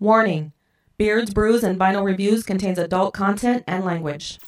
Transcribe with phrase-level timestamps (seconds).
[0.00, 0.52] Warning
[0.96, 4.38] Beards, Brews, and Vinyl Reviews contains adult content and language.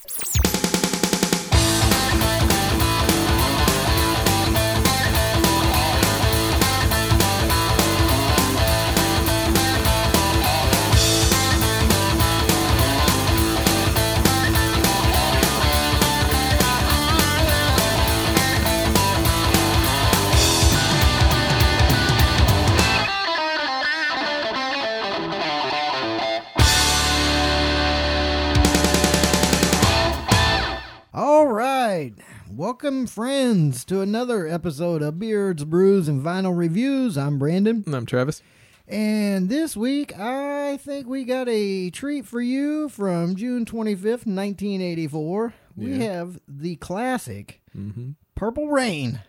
[32.61, 37.17] Welcome, friends, to another episode of Beards, Brews, and Vinyl Reviews.
[37.17, 37.83] I'm Brandon.
[37.87, 38.43] And I'm Travis.
[38.87, 45.55] And this week, I think we got a treat for you from June 25th, 1984.
[45.75, 48.11] We have the classic Mm-hmm.
[48.35, 49.23] Purple Rain,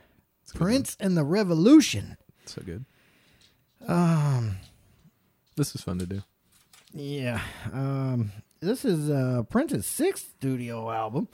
[0.51, 2.17] good Prince and the Revolution.
[2.47, 2.83] So good.
[3.87, 4.57] Um,
[5.55, 6.21] This is fun to do.
[6.91, 7.39] yeah.
[7.71, 11.29] Um, this is uh, Prince's sixth studio album.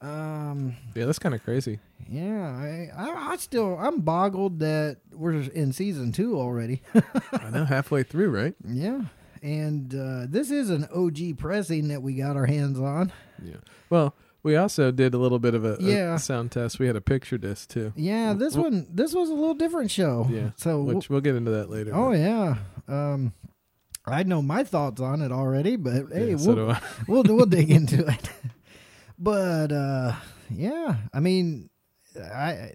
[0.00, 1.78] Um, Yeah, that's kind of crazy.
[2.08, 6.82] Yeah, I, I, I still I'm boggled that we're in season two already.
[7.32, 8.54] I know halfway through, right?
[8.66, 9.02] yeah,
[9.42, 13.12] and uh, this is an OG pressing that we got our hands on.
[13.42, 13.56] Yeah.
[13.90, 16.16] Well, we also did a little bit of a, a Yeah.
[16.16, 16.78] sound test.
[16.78, 17.92] We had a picture disc too.
[17.94, 20.26] Yeah, this one this was a little different show.
[20.30, 20.50] Yeah.
[20.56, 21.92] So Which we'll get into that later.
[21.94, 22.54] oh but- yeah,
[22.88, 23.34] um,
[24.06, 26.76] I know my thoughts on it already, but hey, yeah, so we'll,
[27.22, 28.30] we'll we'll dig into it.
[29.20, 30.14] But uh,
[30.50, 31.68] yeah, I mean,
[32.18, 32.72] I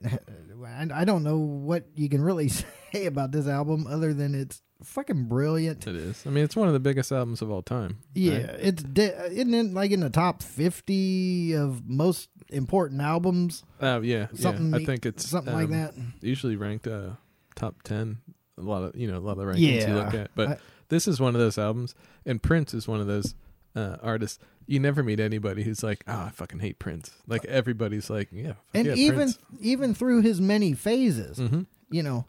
[0.64, 2.50] I I don't know what you can really
[2.94, 5.88] say about this album other than it's fucking brilliant.
[5.88, 6.24] It is.
[6.26, 7.98] I mean, it's one of the biggest albums of all time.
[8.14, 8.60] Yeah, right?
[8.60, 14.28] it's de- isn't it like in the top fifty of most important albums, Oh yeah.
[14.36, 14.78] Something yeah.
[14.78, 15.94] I think it's something like um, that.
[16.22, 17.12] Usually ranked uh,
[17.56, 18.20] top ten.
[18.58, 20.58] A lot of you know a lot of the rankings you look at, but I-
[20.90, 23.34] this is one of those albums, and Prince is one of those
[23.76, 24.40] uh, artists.
[24.68, 28.54] You never meet anybody who's like, "Oh, I fucking hate Prince." Like everybody's like, "Yeah."
[28.74, 29.40] And yeah, even Prince.
[29.60, 32.26] even through his many phases, hmm you know,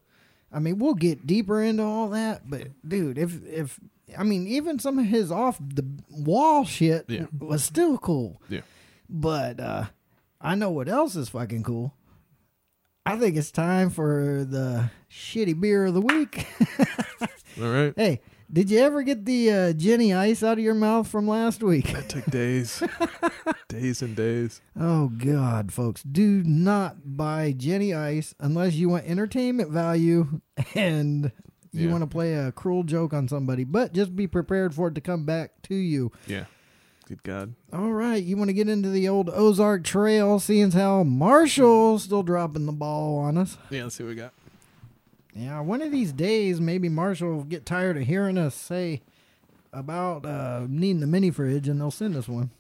[0.53, 3.81] I mean, we'll get deeper into all that, but dude, if if
[4.19, 7.27] I mean, even some of his off the wall shit Yeah.
[7.39, 8.41] was still cool.
[8.51, 8.61] Yeah.
[9.09, 9.85] But uh
[10.41, 11.95] I know what else is fucking cool.
[13.07, 16.47] I think it's time for the shitty beer of the week.
[17.61, 17.95] All right.
[17.97, 18.21] hey,
[18.53, 21.93] did you ever get the uh, Jenny Ice out of your mouth from last week?
[21.93, 22.83] That took days,
[23.69, 24.61] days and days.
[24.79, 30.41] Oh God, folks, do not buy Jenny Ice unless you want entertainment value
[30.75, 31.33] and
[31.73, 31.93] you Yeah.
[31.93, 33.65] want to play a cruel joke on somebody.
[33.65, 36.13] But just be prepared for it to come back to you.
[36.27, 36.45] Yeah.
[37.09, 37.55] Good God.
[37.73, 42.03] All right, you want to get into the old Ozark Trail, seeing as how Marshall's
[42.03, 43.57] still dropping the ball on us.
[43.71, 43.85] Yeah.
[43.85, 44.33] Let's see what we got.
[45.37, 49.03] Yeah, one of these days, maybe Marshall will get tired of hearing us say
[49.73, 52.51] about uh, needing the mini fridge, and they'll send us one.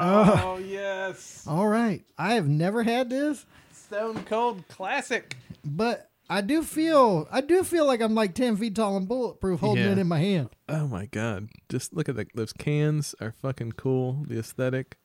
[0.00, 3.44] Oh yes, All right, I have never had this.
[3.72, 5.34] Stone Cold Classic.
[5.64, 9.60] But I do feel I do feel like I'm like ten feet tall and bulletproof
[9.60, 9.92] holding Yeah.
[9.92, 10.50] it in my hand.
[10.68, 11.48] Oh my God!
[11.68, 13.14] Just look at the, those cans.
[13.20, 14.24] Are fucking cool.
[14.28, 14.98] The aesthetic,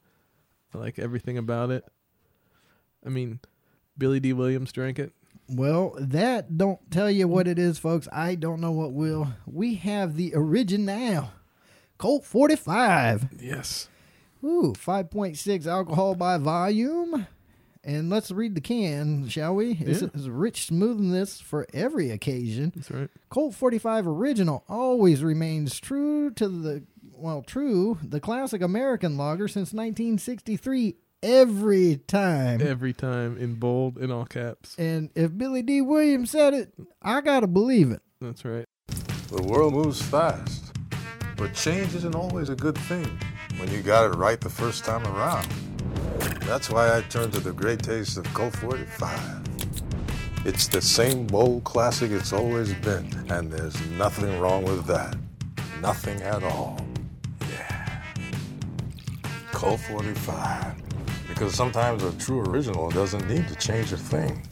[0.73, 1.85] I like everything about it.
[3.05, 3.39] I mean,
[3.97, 4.33] Billy D.
[4.33, 5.13] Williams drank it.
[5.49, 8.07] Well, that don't tell you what it is, folks.
[8.11, 9.33] I don't know what will.
[9.45, 11.31] We have the original
[11.97, 13.27] Colt 45.
[13.39, 13.89] Yes.
[14.43, 17.27] Ooh, 5.6 alcohol by volume.
[17.85, 19.71] And let's read the can, shall we?
[19.81, 20.07] It's, Yeah.
[20.13, 22.71] it's rich smoothness for every occasion.
[22.75, 23.09] That's right.
[23.29, 26.83] Colt 45 original always remains true to the
[27.15, 32.61] well, true, the classic American lager since 1963 every time.
[32.61, 34.75] Every time in bold, in all caps.
[34.77, 35.81] And if Billy D.
[35.81, 38.01] Williams said it, I got to believe it.
[38.21, 38.65] That's right.
[39.29, 40.73] The world moves fast,
[41.37, 43.19] but change isn't always a good thing
[43.57, 45.47] when you got it right the first time around.
[46.41, 49.41] That's why I turned to the great taste of Colt 45.
[50.45, 55.15] It's the same bold classic it's always been, and there's nothing wrong with that.
[55.81, 56.85] Nothing at all.
[57.49, 58.03] Yeah.
[59.51, 60.92] Colt 45.
[61.33, 64.47] Because sometimes a true original doesn't need to change a thing.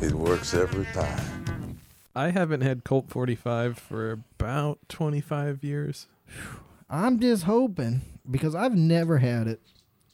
[0.00, 1.78] It works every time.
[2.14, 6.06] I haven't had Colt 45 for about 25 years.
[6.88, 9.60] I'm just hoping because I've never had it.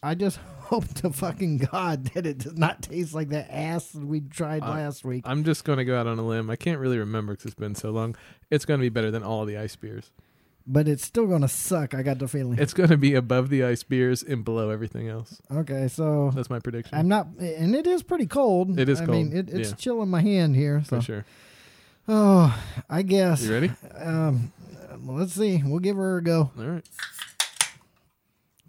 [0.03, 4.21] I just hope to fucking God that it does not taste like that ass we
[4.21, 5.23] tried I- last week.
[5.27, 6.49] I'm just going to go out on a limb.
[6.49, 8.17] I can't really remember because it's been so long.
[8.51, 10.11] It's going to be better than all the ice beers.
[10.69, 11.95] But it's still gonna suck.
[11.95, 12.59] I got the feeling.
[12.59, 15.41] It's going to be above the ice beers and below everything else.
[15.51, 16.97] okay, so That's my prediction.
[16.97, 18.79] I'm not, and it is pretty cold.
[18.79, 19.77] It is I mean, it, it's yeah.
[19.77, 20.83] chill in my hand here.
[20.85, 21.25] So, for sure.
[22.07, 23.43] Oh, I guess.
[23.43, 23.73] You ready?
[23.97, 24.53] Um,
[25.05, 25.63] let's see.
[25.65, 26.51] We'll give her a go.
[26.59, 26.85] All right.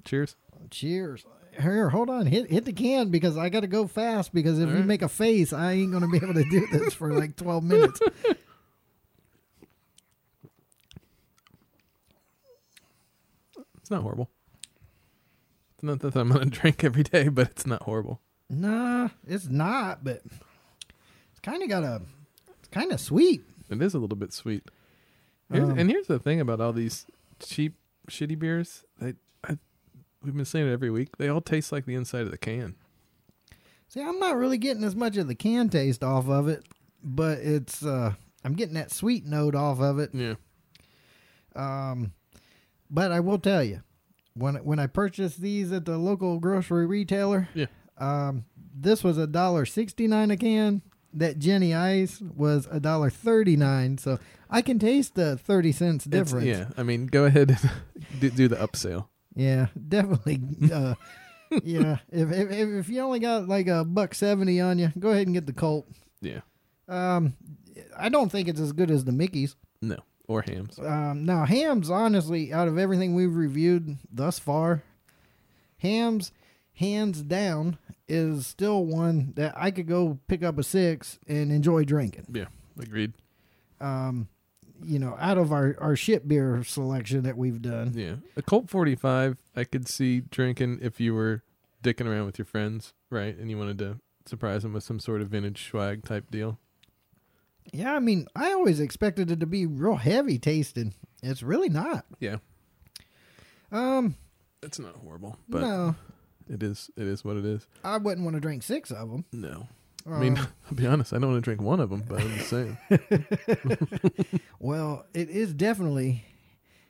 [0.06, 0.36] Cheers.
[0.72, 1.26] Cheers.
[1.60, 2.26] Here, hold on.
[2.26, 4.34] Hit hit the can because I got to go fast.
[4.34, 4.88] Because if All you right.
[4.88, 8.00] make a face, I ain't gonna be able to do this for like twelve minutes.
[13.90, 14.30] It's not horrible.
[15.74, 18.22] It's not that I'm gonna drink every day, but it's not horrible.
[18.52, 20.04] nah, it's not.
[20.04, 20.22] But
[21.32, 22.04] it's kind of got a.
[22.60, 23.42] It's kind of sweet.
[23.68, 24.64] It is a little bit sweet.
[25.52, 27.08] Here's, Um, and here's the thing about all these
[27.40, 27.78] cheap,
[28.12, 28.84] shitty beers.
[29.02, 29.58] They, I,
[30.22, 31.18] we've been saying it every week.
[31.18, 32.76] They all taste like the inside of the can.
[33.88, 36.64] See, I'm not really getting as much of the can taste off of it,
[37.04, 37.84] but it's.
[37.84, 38.14] uh
[38.46, 40.12] I'm getting that sweet note off of it.
[40.14, 40.36] Yeah.
[41.56, 42.12] Um,
[42.90, 43.82] but I will tell you,
[44.34, 47.68] when when I purchased these at the local grocery retailer, Yeah.
[47.98, 50.82] um, this was a dollar sixty nine a can.
[51.12, 53.98] That Jenny Ice was a dollar thirty nine.
[53.98, 54.20] So
[54.50, 56.46] I can taste the thirty cents It's- difference.
[56.48, 56.70] yeah.
[56.78, 57.72] I mean, go ahead and
[58.20, 59.08] do, do the upsell.
[59.36, 60.40] Yeah, definitely.
[60.72, 60.94] Uh,
[61.64, 65.10] yeah, if, if if if you only got like a buck seventy on you, go
[65.10, 65.88] ahead and get the Colt.
[66.22, 66.42] Yeah.
[66.88, 67.34] Um,
[67.98, 69.56] I don't think it's as good as the Mickey's.
[69.82, 69.98] No.
[70.30, 70.78] Or hams.
[70.78, 74.84] Um, now hams, honestly, out of everything we've reviewed thus far,
[75.80, 76.32] hams,
[76.76, 81.84] hands down, is still one that I could go pick up a six and enjoy
[81.84, 82.28] drinking.
[82.32, 82.46] Yeah.
[82.80, 83.14] Agreed.
[83.82, 84.28] Um,
[84.84, 87.94] you know, out of our our shit beer selection that we've done.
[87.96, 88.16] Yeah.
[88.38, 91.42] A Colt 45, I could see drinking if you were
[91.84, 93.36] dicking around with your friends, right?
[93.36, 96.60] And you wanted to surprise them with some sort of vintage swag type deal.
[97.72, 100.94] Yeah, I mean, I always expected it to be real heavy tasting.
[101.22, 102.06] It's really not.
[102.20, 102.38] Yeah.
[103.72, 104.16] Um,
[104.64, 105.96] It's not horrible, but no,
[106.50, 107.68] it is it is what it is.
[107.84, 109.26] I wouldn't want to drink six of them.
[109.32, 109.68] No.
[110.10, 112.36] I mean, I'll be honest, I don't want to drink one of them, but I'm
[112.38, 112.78] just saying.
[114.60, 116.24] well, it is definitely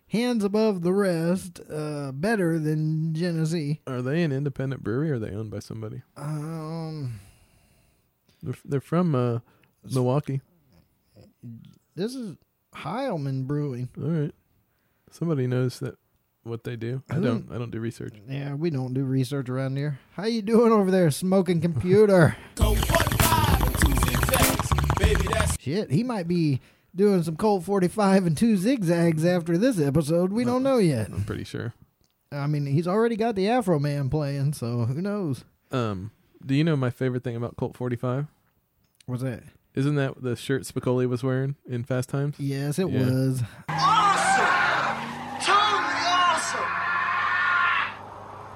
[0.08, 3.82] hands above the rest, uh, better than Genesee.
[3.88, 6.02] Are they an independent brewery or are they owned by somebody?
[6.16, 7.20] Um,
[8.42, 9.40] They're, they're from uh,
[9.92, 10.42] Milwaukee.
[11.95, 12.36] This is
[12.75, 13.89] Heilman Brewing.
[13.97, 14.33] All right.
[15.12, 15.95] Somebody knows that
[16.44, 17.03] what they do.
[17.09, 18.13] I don't I don't do research.
[18.27, 20.00] Yeah, we don't do research around here.
[20.13, 22.38] How you doing over there, smoking computer?
[25.59, 26.62] Shit, he might be
[26.95, 30.31] doing some Colt 45 and two zigzags after this episode.
[30.31, 31.09] We don't know yet.
[31.09, 31.74] I'm pretty sure.
[32.31, 35.44] I mean, he's already got the Afro Man playing, so who knows?
[35.71, 36.12] Um,
[36.45, 38.27] do you know my favorite thing about Colt 45?
[39.06, 39.44] What's that?
[39.80, 42.36] Isn't that the shirt Spicoli was wearing in Fast Times?
[42.38, 43.00] Yes, it Yeah.
[43.00, 43.42] was.
[43.70, 44.46] Awesome!
[45.40, 46.60] Totally awesome!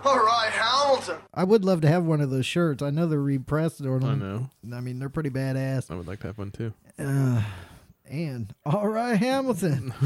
[0.04, 1.16] All right, Hamilton.
[1.34, 2.84] I would love to have one of those shirts.
[2.84, 4.50] I know they're repressed or I know.
[4.74, 5.90] I mean, they're pretty badass.
[5.90, 6.74] I would like to have one too.
[7.00, 7.42] Uh,
[8.06, 9.94] and all right, Hamilton.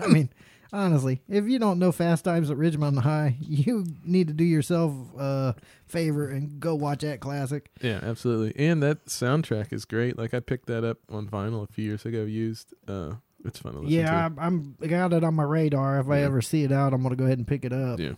[0.00, 0.28] I mean,
[0.72, 4.92] honestly, if you don't know Fast Times at Ridgemont High, you need to do yourself
[5.18, 5.54] a
[5.86, 7.70] favor and go watch that classic.
[7.80, 8.52] Yeah, absolutely.
[8.64, 10.18] And that soundtrack is great.
[10.18, 12.22] Like I picked that up on vinyl a few years ago.
[12.24, 12.74] Used.
[12.86, 13.14] Uh,
[13.44, 14.34] it's fun to listen Yeah, to.
[14.40, 15.98] I, I'm I got it on my radar.
[16.00, 17.98] If I ever see it out, I'm gonna go ahead and pick it up.
[17.98, 18.12] Yeah.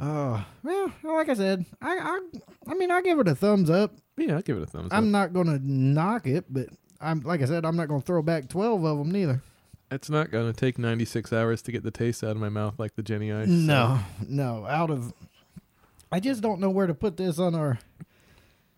[0.00, 2.20] Oh, well, like I said, I, I,
[2.68, 3.92] I mean, I give it a thumbs up.
[4.16, 4.96] Yeah, I'll give it a thumbs up.
[4.96, 6.68] I'm not gonna knock it, but
[7.00, 9.42] I'm like I said, I'm not gonna throw back twelve of them neither.
[9.90, 12.94] It's not gonna take 96 hours to get the taste out of my mouth like
[12.94, 13.46] the Jenny Ice.
[13.46, 14.66] so- No, no.
[14.66, 15.12] Out of,
[16.12, 17.78] I just don't know where to put this on our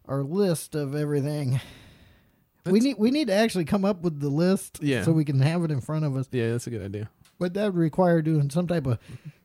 [0.07, 1.61] our list of everything.
[2.67, 5.03] we need we need to actually come up with the list, Yeah.
[5.05, 6.29] so we can have it in front of us.
[6.33, 7.09] Yeah, that's a good idea.
[7.39, 8.99] But that would require doing some type of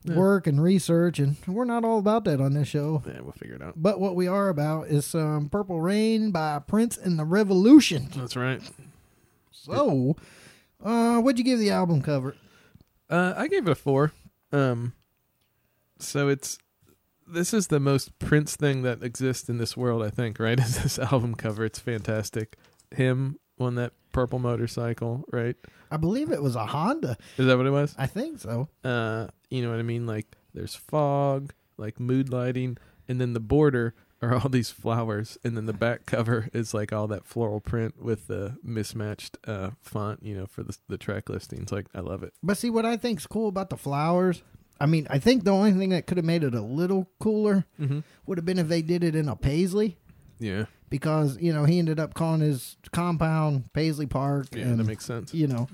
[0.03, 0.15] Yeah.
[0.15, 3.01] work and research, and we're not all about that on this show.
[3.07, 3.73] Yeah, we'll figure it out.
[3.77, 8.09] But what we are about is some Purple Rain by Prince and the Revolution.
[8.15, 8.61] That's right.
[9.51, 10.15] So,
[10.85, 12.35] uh, what'd you give the album cover?
[13.09, 14.13] Uh, I gave it a four.
[14.51, 14.93] Um,
[15.99, 16.57] so it's
[17.27, 20.03] this is the most Prince thing that exists in this world.
[20.03, 20.39] I think.
[20.39, 20.59] Right?
[20.61, 21.65] Is this album cover?
[21.65, 22.57] It's fantastic.
[22.91, 25.25] Him on that purple motorcycle.
[25.31, 25.55] Right?
[25.91, 27.17] I believe it was a Honda.
[27.37, 27.95] Is that what it was?
[27.97, 28.69] I think so.
[28.83, 30.05] Uh, you know what I mean?
[30.05, 32.77] Like there's fog, like mood lighting,
[33.07, 36.91] and then the border are all these flowers, and then the back cover is like
[36.93, 40.23] all that floral print with the mismatched uh font.
[40.23, 41.71] You know, for the the track listings.
[41.71, 42.33] Like I love it.
[42.41, 44.41] But see, what I think's cool about the flowers,
[44.79, 47.65] I mean, I think the only thing that could have made it a little cooler
[47.79, 47.99] Mm-hmm.
[48.25, 49.97] would have been if they did it in a paisley,
[50.39, 50.65] Yeah.
[50.89, 55.05] because you know he ended up calling his compound Paisley Park, Yeah, and that makes
[55.05, 55.33] sense.
[55.33, 55.67] you know.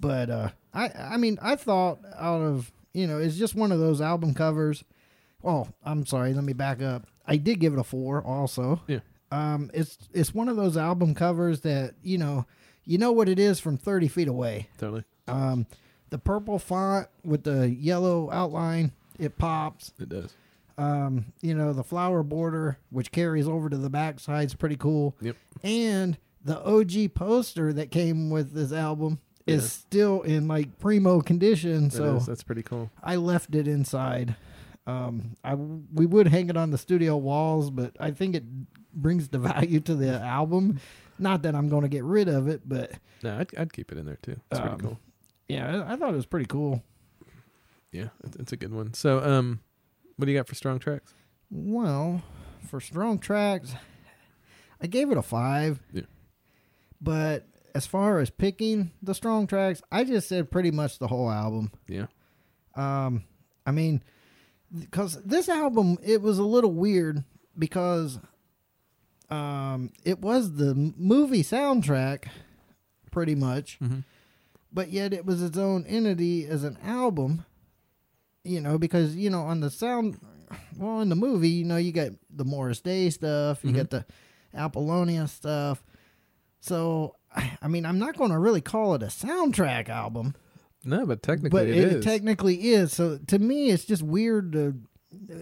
[0.00, 3.78] But uh, I, I mean, I thought out of you know, it's just one of
[3.80, 4.84] those album covers.
[5.44, 6.32] Oh, I'm sorry.
[6.34, 7.06] Let me back up.
[7.28, 8.80] I did give it a four, also.
[8.88, 9.00] Yeah.
[9.30, 12.46] Um, it's it's one of those album covers that you know
[12.84, 14.68] you know what it is from 30 feet away.
[14.78, 15.04] Totally.
[15.28, 15.66] Um,
[16.10, 19.92] the purple font with the yellow outline, it pops.
[20.00, 20.32] It does.
[20.78, 25.14] Um, you know, the flower border, which carries over to the backside, is pretty cool.
[25.20, 25.36] Yep.
[25.62, 29.68] And the OG poster that came with this album is Yeah.
[29.68, 31.86] still in like primo condition.
[31.86, 32.26] It So is.
[32.26, 32.90] That's pretty cool.
[33.02, 34.36] I left it inside.
[34.88, 38.44] Um, I we would hang it on the studio walls, but I think it
[38.94, 40.80] brings the value to the album.
[41.18, 42.92] Not that I'm going to get rid of it, but
[43.22, 44.36] No, I'd, I'd keep it in there too.
[44.50, 44.98] It's pretty Um, cool.
[45.48, 46.82] yeah, I, I thought it was pretty cool.
[47.92, 48.94] Yeah, it's, it's a good one.
[48.94, 49.60] So, um,
[50.16, 51.12] what do you got for strong tracks?
[51.50, 52.22] Well,
[52.68, 53.74] for strong tracks,
[54.80, 55.80] I gave it a five.
[55.92, 56.02] Yeah.
[57.00, 61.30] But as far as picking the strong tracks, I just said pretty much the whole
[61.30, 61.72] album.
[61.88, 62.06] Yeah.
[62.74, 63.24] Um,
[63.66, 64.02] I mean,
[64.76, 67.24] because this album it was a little weird
[67.58, 68.18] because
[69.30, 72.24] um it was the movie soundtrack
[73.10, 74.04] pretty much Mhm.
[74.72, 77.44] but yet it was its own entity as an album
[78.44, 80.18] you know because you know on the sound
[80.76, 83.76] well in the movie you know you got the morris day stuff you Mhm.
[83.76, 84.04] got the
[84.54, 85.82] apollonia stuff
[86.60, 87.14] so
[87.62, 90.34] I mean, I'm not going to really call it a soundtrack album,
[90.88, 92.04] No, but technically but it it, is.
[92.04, 92.92] technically is.
[92.92, 94.74] So to me, it's just weird to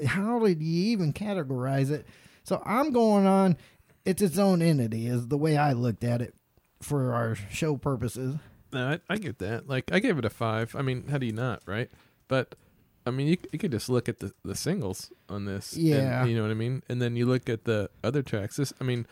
[0.07, 2.07] how did you even categorize it?
[2.45, 3.57] So I'm going on.
[4.05, 6.35] It's its own entity, is the way I looked at it
[6.81, 8.37] for our show purposes.
[8.73, 9.69] No, I, I get that.
[9.69, 10.77] Like, I gave it a five.
[10.77, 11.91] I mean, how do you not, right?
[12.29, 12.55] But
[13.05, 15.73] I mean, you you could just look at the the singles on this.
[15.75, 16.25] and- Yeah.
[16.25, 16.83] you know what I mean.
[16.89, 18.57] And then you look at the other tracks.
[18.57, 19.07] This, I mean,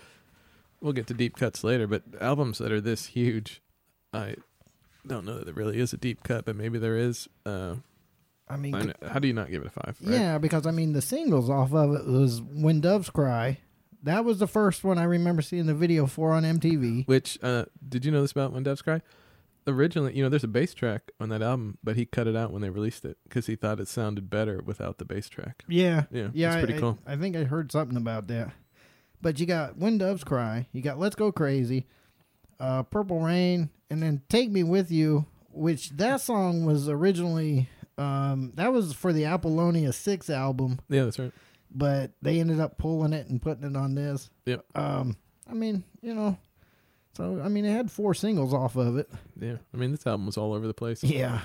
[0.80, 3.62] we'll get to deep cuts later, but albums that are this huge,
[4.12, 4.36] I
[5.06, 7.28] don't know that there really is a deep cut, but maybe there is.
[7.44, 7.76] Uh,
[8.48, 9.96] I mean, I know- how do you not give it a five?
[10.02, 10.12] Right?
[10.14, 13.58] yeah, because I mean, the singles off of it was "When Doves Cry."
[14.02, 17.06] That was the first one I remember seeing the video for on MTV.
[17.06, 19.00] Which uh, did you know this about When Doves Cry?
[19.66, 22.50] Originally, you know, there's a bass track on that album, but he cut it out
[22.52, 25.64] when they released it because he thought it sounded better without the bass track.
[25.66, 26.98] Yeah, Yeah, yeah, it's pretty I, cool.
[27.06, 28.52] I think I heard something about that.
[29.22, 31.86] But you got "When Doves Cry," you got "Let's Go Crazy,"
[32.64, 37.68] uh, "Purple Rain," and then "Take Me with You," which that song was originally
[37.98, 41.32] um, that was for the Apollonia Six album, Yeah, that's right.
[41.70, 44.30] but they ended up pulling it and putting it on this.
[44.46, 44.64] Yep.
[44.74, 45.16] Um,
[45.48, 46.36] I mean, you know,
[47.16, 49.08] so I mean, it had four singles off of it.
[49.40, 51.04] Yeah, I mean, this album was all over the place.
[51.04, 51.40] Yeah.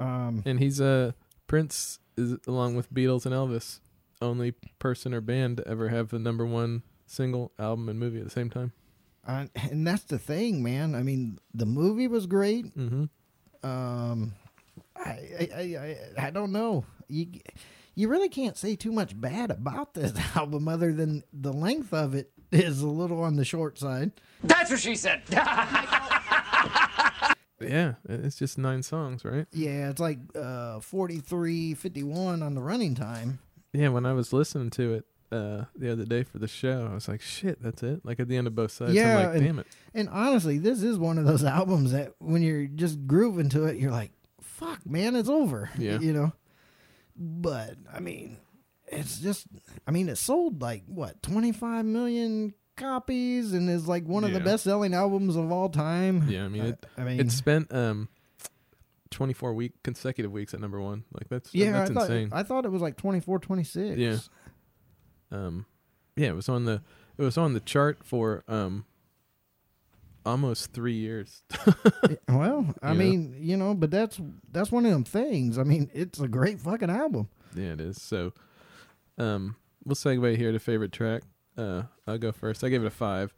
[0.00, 1.12] Um, And he's uh
[1.48, 3.80] Prince is along with Beatles and Elvis,
[4.22, 8.24] only person or band to ever have the number one single, album, and movie at
[8.24, 8.72] the same time.
[9.28, 10.94] I, and that's the thing, man.
[10.94, 12.76] I mean, the movie was great.
[12.76, 13.04] Mm-hmm.
[13.68, 14.32] Um,
[14.96, 16.86] I, I, I, I, I don't know.
[17.08, 17.26] You,
[17.94, 22.14] you really can't say too much bad about this album, other than the length of
[22.14, 24.12] it is a little on the short side.
[24.42, 25.22] That's what she said.
[27.60, 29.46] Yeah, it's just nine songs, right?
[29.52, 33.40] Yeah, it's like uh, 43, 51 on the running time.
[33.72, 36.94] Yeah, when I was listening to it uh the other day for the show, I
[36.94, 39.34] was like, "Shit, that's it!" Like at the end of both sides, Yeah, I'm like,
[39.36, 43.06] and- "Damn it!" And honestly, this is one of those albums that when you're just
[43.06, 45.98] grooving to it, you're like, "Fuck, man, it's over." Yeah.
[46.00, 46.32] you know.
[47.16, 48.38] But I mean,
[48.86, 49.46] it's just,
[49.86, 54.38] I mean, it sold like what 25 million copies and is like one of the
[54.40, 56.28] best-selling albums of all time.
[56.28, 58.08] Yeah, I mean, it, I mean, it spent um
[59.10, 61.02] 24 week consecutive weeks at number one.
[61.12, 62.28] Like that's yeah, that's I thought insane.
[62.30, 63.98] I thought it was like 24, 26.
[63.98, 64.16] Yeah.
[65.30, 65.66] Um
[66.16, 66.82] yeah it was on the
[67.16, 68.84] it was on the chart for um
[70.26, 71.42] almost three years
[72.28, 73.04] Well, I You know?
[73.04, 74.20] mean, you know, but that's
[74.52, 75.58] that's one of them things.
[75.58, 77.28] I mean, it's a great fucking album.
[77.54, 78.32] yeah it is so
[79.16, 81.22] um we'll segue here to favorite track
[81.56, 83.32] uh i'll go first i gave it a five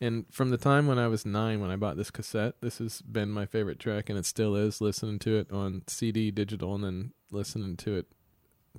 [0.00, 3.00] and from the time when i was nine when i bought this cassette this has
[3.00, 6.84] been my favorite track and it still is listening to it on cd digital and
[6.84, 8.06] then listening to it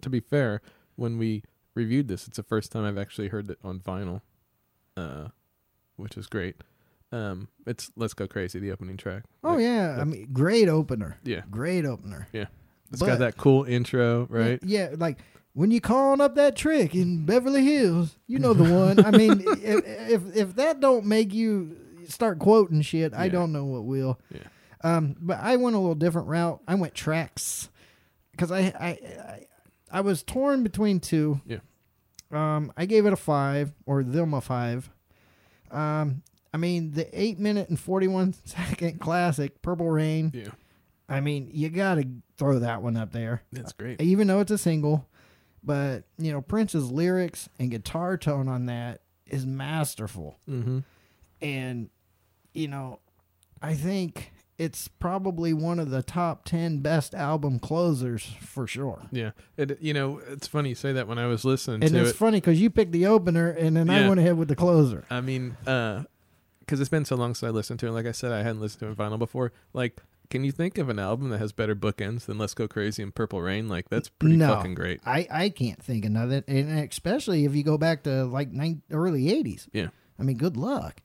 [0.01, 0.61] to be fair
[0.97, 1.41] when we
[1.75, 4.21] reviewed this it's the first time i've actually heard it on vinyl
[4.97, 5.27] uh
[5.97, 6.55] which is great
[7.11, 11.17] um it's let's go crazy the opening track Oh Like, yeah, I mean, great opener.
[11.23, 12.27] yeah Great opener.
[12.33, 12.45] Yeah,
[12.91, 15.19] it's But- got that cool intro right Yeah, like
[15.53, 19.05] when you calling up that trick in Beverly Hills, you know the one.
[19.05, 21.77] I mean, if, if if that don't make you
[22.09, 24.19] start quoting shit, I don't know what will.
[24.31, 24.39] Yeah.
[24.83, 26.59] Um, but I went a little different route.
[26.67, 27.69] I went tracks
[28.31, 29.45] because I, I I
[29.95, 31.41] I was torn between two.
[31.45, 31.59] Yeah.
[32.31, 34.89] Um, I gave it a five or them a five.
[35.71, 36.21] Um,
[36.53, 40.31] I mean the eight minute and forty one second classic Purple Rain.
[40.33, 40.51] yeah
[41.07, 44.51] I mean you got to throw that one up there that's great even though it's
[44.51, 45.07] a single.
[45.63, 50.79] But you know, Prince's lyrics and guitar tone on that is masterful, mm-hmm
[51.41, 51.89] and
[52.53, 52.99] you know,
[53.61, 59.03] I think it's probably one of the top 10 best album closers for sure.
[59.11, 61.07] Yeah, it, you know, it's funny you say that.
[61.07, 63.75] When I was listening And to it's it, funny because you picked the opener and
[63.75, 65.05] then I went ahead with the closer.
[65.09, 66.03] I mean, uh,
[66.59, 67.91] because it's been so long since I listened to it.
[67.91, 69.51] Like I said, I hadn't listened to it in vinyl before.
[69.73, 73.03] Like, can you think of an album that has better bookends than "Let's Go Crazy"
[73.03, 73.67] and "Purple Rain"?
[73.67, 74.99] Like, that's pretty no, fucking great.
[75.05, 76.43] I, I can't think of nothing.
[76.47, 79.67] And especially if you go back to like nine, early 80s.
[79.73, 81.01] Yeah, I mean, good luck.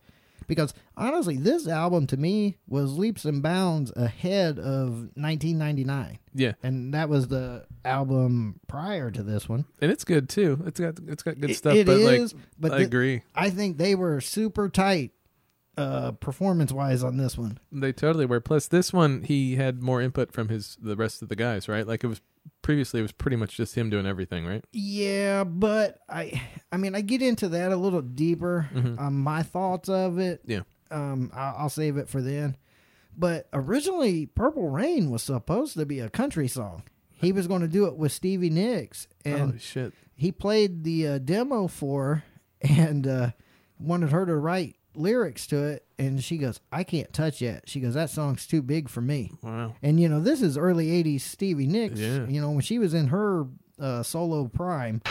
[0.50, 6.18] Because honestly, this album to me was leaps and bounds ahead of 1999.
[6.34, 9.64] yeah, And that was the album prior to this one.
[9.80, 10.60] and it's good too.
[10.66, 11.74] It's got it's got good It- stuff.
[11.76, 13.22] it but is, like, but I thi- agree.
[13.32, 15.12] I think they were super tight
[15.78, 17.58] uh, performance wise on this one.
[17.72, 18.40] They totally were.
[18.40, 21.86] Plus, this one he had more input from his the rest of the guys, right?
[21.86, 22.20] Like it was
[22.62, 24.64] previously, it was pretty much just him doing everything, right?
[24.72, 26.40] Yeah, but I,
[26.72, 28.68] I mean, I get into that a little deeper.
[28.74, 28.98] Mhm.
[29.00, 30.40] Um, my thoughts of it.
[30.46, 30.60] Yeah.
[30.90, 32.56] Um, I'll, I'll save it for then.
[33.16, 36.84] But originally, Purple Rain was supposed to be a country song.
[37.12, 39.92] He was going to do it with Stevie Nicks, and Holy shit!
[40.14, 42.24] he played the uh, demo for her
[42.62, 43.30] and uh,
[43.78, 45.84] wanted her to write lyrics to it.
[45.98, 49.32] And she goes, "I can't touch that." She goes, "That song's too big for me."
[49.42, 49.74] Wow.
[49.82, 52.00] And you know, this is early '80s Stevie Nicks.
[52.00, 52.26] Yeah.
[52.26, 53.46] You know, when she was in her
[53.78, 55.02] uh, solo prime.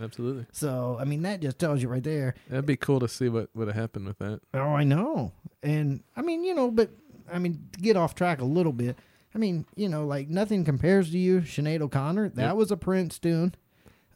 [0.00, 0.46] Absolutely.
[0.52, 2.34] So I mean, that just tells you right there.
[2.48, 4.40] That'd be cool to see what would have happened with that.
[4.54, 5.32] Oh, I know.
[5.62, 6.90] And I mean, you know, but
[7.32, 8.96] I mean, to get off track a little bit.
[9.34, 12.30] I mean, you know, like nothing compares to you, Sinead O'Connor.
[12.30, 12.56] That Yep.
[12.56, 13.54] was a Prince tune.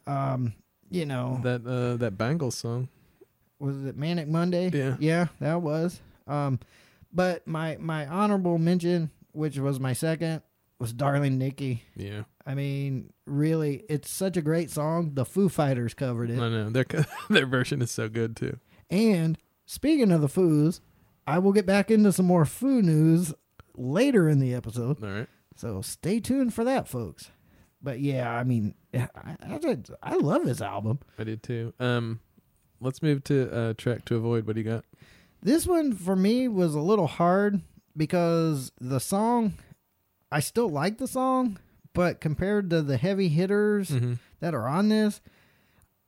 [0.07, 0.53] Um,
[0.89, 2.89] you know, That uh, that Bangles song.
[3.59, 4.69] was it Manic Monday?
[4.73, 4.97] Yeah.
[4.99, 6.01] yeah, that was.
[6.27, 6.59] Um,
[7.11, 10.41] but my my honorable mention, which was my second,
[10.79, 15.11] was "Darling Nikki." Yeah, I mean, really, it's such a great song.
[15.13, 16.39] The Foo Fighters covered it.
[16.39, 16.85] I know their
[17.29, 18.57] their version is so good too.
[18.89, 20.79] And speaking of the Foos,
[21.27, 23.33] I will get back into some more Foo news
[23.75, 25.03] later in the episode.
[25.03, 25.27] All right.
[25.55, 27.29] So stay tuned for that, folks.
[27.81, 29.07] But yeah, I mean, I,
[29.45, 30.99] I, did- I love this album.
[31.19, 31.73] I did too.
[31.79, 32.19] Um,
[32.79, 34.47] let's move to uh, track to avoid.
[34.47, 34.85] What do you got?
[35.41, 37.59] This one for me was a little hard
[37.97, 39.53] because the song,
[40.31, 41.59] I still like the song,
[41.93, 44.13] but compared to the heavy hitters Mm-hmm.
[44.39, 45.19] that are on this,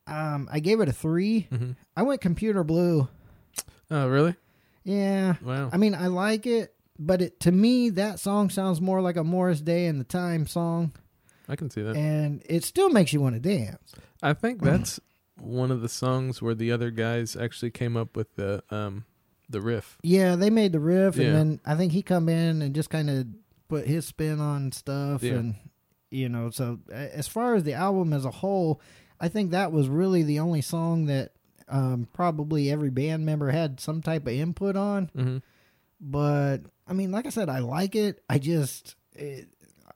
[0.08, 1.48] um, I gave it a three.
[1.52, 1.72] Mm-hmm.
[1.98, 3.08] I went computer blue.
[3.92, 4.36] Oh, really?
[4.84, 5.70] Yeah, Wow.
[5.74, 9.24] I mean, I like it, but it to me that song sounds more like a
[9.24, 10.94] Morris Day and the Time song,
[11.50, 11.96] I can see that.
[11.96, 13.94] and it still makes you want to dance.
[14.24, 15.00] I think that's
[15.40, 19.06] one of the songs where the other guys actually came up with the um
[19.50, 19.98] the riff.
[20.02, 21.28] Yeah, they made the riff, Yeah.
[21.28, 23.28] and then I think he come in and just kind of
[23.68, 25.34] put his spin on stuff, Yeah.
[25.34, 25.56] and
[26.10, 26.50] you know.
[26.50, 28.82] So as far as the album as a whole,
[29.20, 31.34] I think that was really the only song that
[31.68, 35.08] um, probably every band member had some type of input on.
[35.16, 35.38] Mm-hmm.
[36.00, 38.22] But I mean, like I said, I like it.
[38.30, 38.96] I just.
[39.14, 39.48] It,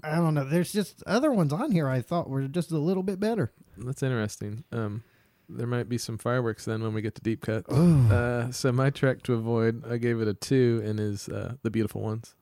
[0.03, 0.45] I don't know.
[0.45, 3.51] There's just other ones on here I thought were just a little bit better.
[3.77, 4.63] That's interesting.
[4.71, 5.03] Um,
[5.49, 7.69] there might be some fireworks then when we get to deep cut.
[7.69, 11.69] Uh, so my track to avoid, I gave it a two, and is uh, the
[11.71, 12.35] beautiful ones.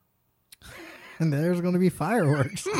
[1.19, 2.67] And there's going to be fireworks.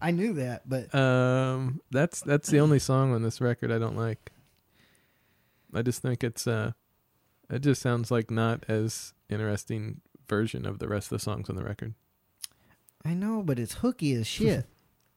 [0.00, 3.96] I knew that, but Um, that's that's the only song on this record I don't
[3.96, 4.30] like.
[5.78, 6.72] I just think it's uh,
[7.50, 11.56] it just sounds like not as interesting version of the rest of the songs on
[11.56, 11.94] the record.
[13.04, 14.66] I know, but it's hooky as shit.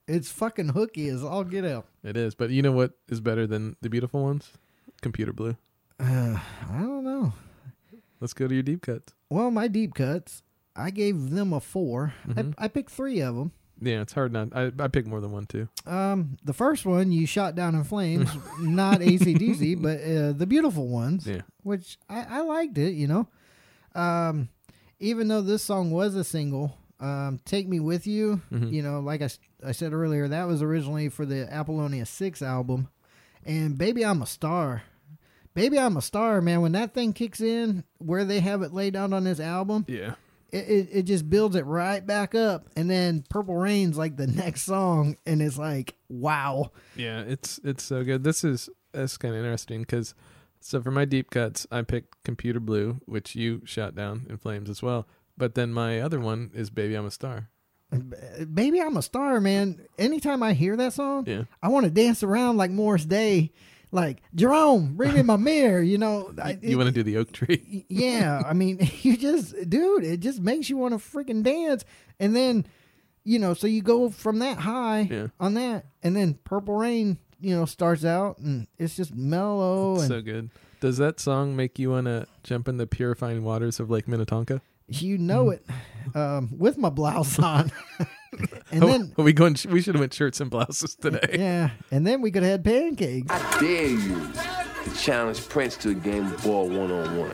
[0.08, 1.88] it's fucking hooky as all get out.
[2.04, 4.52] It is, but you know what is better than the beautiful ones?
[5.02, 5.58] Computer Blue.
[6.00, 7.34] Uh, I don't know.
[8.20, 9.14] Let's go to your deep cuts.
[9.30, 10.44] Well, my deep cuts,
[10.76, 12.54] I gave them a 4 Mhm.
[12.58, 13.52] I, I picked three of them.
[13.82, 14.50] Yeah, it's hard not.
[14.56, 15.68] I I picked more than one too.
[15.88, 18.30] Um, the first one you shot down in flames,
[18.62, 21.26] not ACDC, but uh, the beautiful ones.
[21.28, 21.42] Yeah.
[21.64, 23.28] which I, I liked it, you know.
[23.96, 24.50] Um,
[25.00, 28.72] even though this song was a single, um, "Take Me With You," Mhm.
[28.72, 29.30] you know, like I,
[29.66, 32.88] I said earlier, that was originally for the Apollonia Six album,
[33.46, 34.84] and "Baby I'm a Star,"
[35.56, 38.96] "Baby I'm a Star," man, when that thing kicks in, where they have it laid
[38.96, 40.14] out on this album, Yeah.
[40.52, 44.28] It, it, it just builds it right back up, and then "Purple Rain's" like the
[44.44, 48.24] next song, and it's like, wow, Yeah, it's it's so good.
[48.24, 50.14] This is that's kind of interesting because
[50.60, 54.70] so for my deep cuts, I picked Computer Blue, which you shot down in flames
[54.70, 55.08] as well.
[55.38, 57.50] But then my other one is Baby I'm a Star.
[58.54, 59.82] "Baby I'm a Star," man.
[59.98, 63.52] Anytime I hear that song, Yeah, I want to dance around like Morris Day,
[63.92, 65.82] like Jerome, bring me my mirror.
[65.82, 67.86] You know, I, you want to do the oak tree?
[67.90, 68.42] yeah.
[68.46, 71.84] I mean, you just, dude, it just makes you want to freaking dance.
[72.20, 72.66] And then
[73.24, 75.28] you know, so you go from that high Yeah.
[75.40, 80.08] on that, and then Purple Rain, you know, starts out and it's just mellow and
[80.08, 80.50] so good.
[80.80, 84.62] Does that song make you want to jump in the purifying waters of Lake Minnetonka?
[84.88, 85.54] you know Mm.
[85.54, 87.72] it um, with my blouse on.
[88.72, 89.56] And then, are we going?
[89.70, 91.38] We should have went shirts and blouses today.
[91.38, 93.28] yeah, and then we could have had pancakes.
[93.30, 94.32] I dare you
[94.84, 97.34] to challenge Prince to a game of ball one on one.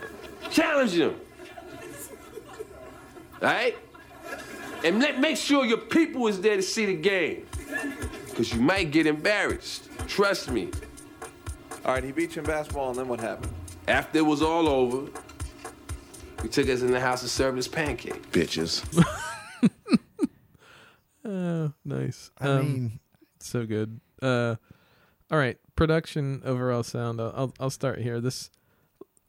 [0.50, 1.14] Challenge him.
[3.40, 3.76] All right?
[4.84, 7.46] And let, make sure your people is there to see the game.
[8.28, 9.88] Because you might get embarrassed.
[10.06, 10.70] Trust me.
[11.84, 13.52] All right, he beat you in basketball, and then what happened?
[13.86, 15.10] After it was all over,
[16.42, 18.30] he took us in the house and served us pancake.
[18.30, 18.84] Bitches.
[21.28, 22.30] Oh, nice.
[22.40, 23.00] I Um, mean,
[23.40, 24.00] so good.
[24.22, 24.56] Uh,
[25.30, 27.20] all right, production overall sound.
[27.20, 28.20] I'll, I'll I'll start here.
[28.20, 28.50] This,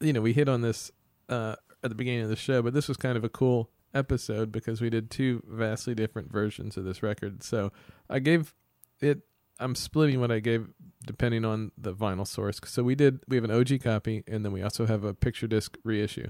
[0.00, 0.90] you know, we hit on this
[1.28, 4.50] uh at the beginning of the show, but this was kind of a cool episode
[4.52, 7.42] because we did two vastly different versions of this record.
[7.42, 7.70] So
[8.08, 8.54] I gave
[9.00, 9.20] it.
[9.58, 10.68] I'm splitting what I gave
[11.06, 12.60] depending on the vinyl source.
[12.64, 13.20] So we did.
[13.28, 16.28] We have an OG copy, and then we also have a picture disc reissue.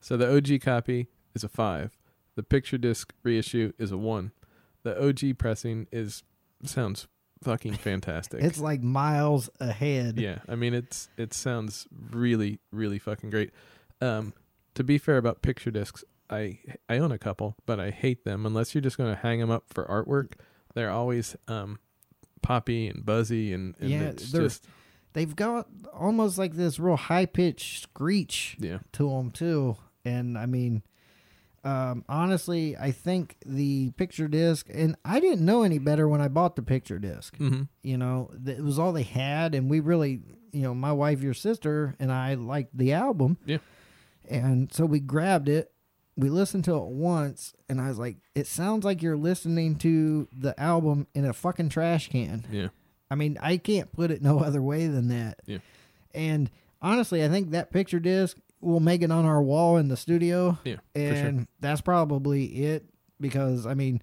[0.00, 1.96] So the OG copy is a five.
[2.34, 4.32] The picture disc reissue is a one.
[4.82, 6.22] The OG pressing is
[6.64, 7.06] sounds
[7.42, 8.42] fucking fantastic.
[8.42, 10.18] it's like miles ahead.
[10.18, 13.50] yeah, I mean it's it sounds really really fucking great.
[14.00, 14.32] Um,
[14.74, 18.46] to be fair about picture discs, I I own a couple, but I hate them
[18.46, 20.32] unless you're just going to hang them up for artwork.
[20.74, 21.78] They're always um
[22.42, 24.66] poppy and buzzy and, and Yeah, it's they're- just
[25.12, 29.76] They've got almost like this real high pitched screech yeah to them too.
[30.04, 30.82] And I mean,
[31.64, 36.28] um, honestly, I think the picture disc, and I didn't know any better when I
[36.28, 37.36] bought the picture disc.
[37.36, 40.20] hmm You know, it was all they had, and we really,
[40.52, 43.38] you know, my wife, your sister, and I liked the album.
[43.44, 43.58] Yeah.
[44.28, 45.72] And so we grabbed it.
[46.16, 50.28] We listened to it once, and I was like, "It sounds like you're listening to
[50.32, 52.68] the album in a fucking trash can." yeah
[53.10, 55.40] I mean, I can't put it no other way than that.
[55.46, 55.58] Yeah.
[56.14, 59.96] And honestly, I think that picture disc will make it on our wall in the
[59.96, 60.58] studio.
[60.64, 61.12] yeah for sure.
[61.12, 62.84] And that's probably it
[63.20, 64.02] because I mean,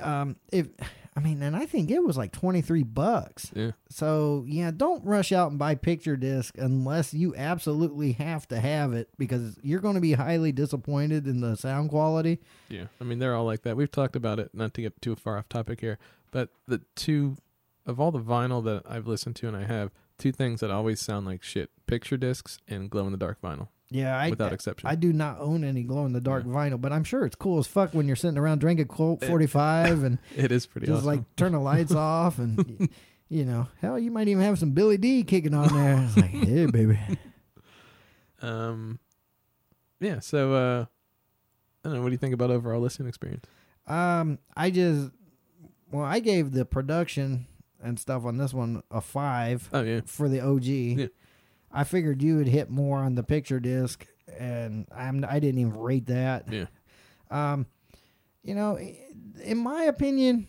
[0.00, 0.68] um, if
[1.16, 3.50] I mean, and I think it was like twenty three bucks.
[3.54, 3.72] Yeah.
[3.88, 8.92] So yeah, don't rush out and buy picture disc unless you absolutely have to have
[8.92, 12.40] it because you're going to be highly disappointed in the sound quality.
[12.68, 13.76] Yeah, I mean they're all like that.
[13.76, 15.98] We've talked about it, not to get too far off topic here,
[16.32, 17.36] but the two
[17.86, 21.00] of all the vinyl that I've listened to and I have two things that always
[21.00, 24.88] sound like shit: picture discs and glow in the dark vinyl, Yeah, I without exception.
[24.88, 27.58] I do not own any glow in the dark vinyl, but I'm sure it's cool
[27.58, 31.06] as fuck when you're sitting around drinking Colt 45 and it is pretty just awesome.
[31.06, 32.88] like turn the lights off and
[33.28, 36.04] you know, hell, you might even have some Billy D kicking on there.
[36.06, 36.98] It's like, hey, baby.
[38.42, 38.98] um,
[40.00, 40.20] yeah.
[40.20, 40.84] So uh,
[41.84, 42.02] I don't know.
[42.02, 43.44] What do you think about overall listening experience?
[43.86, 45.10] Um, I just,
[45.90, 47.46] well, I gave the production
[47.84, 51.10] and stuff on this one a five Oh yeah, for the OG.
[51.76, 54.06] I figured you would hit more on the picture disc,
[54.38, 56.46] and I'm I didn't even rate that.
[56.52, 56.66] yeah,
[57.30, 57.66] Um,
[58.42, 58.78] you know,
[59.42, 60.46] in my opinion,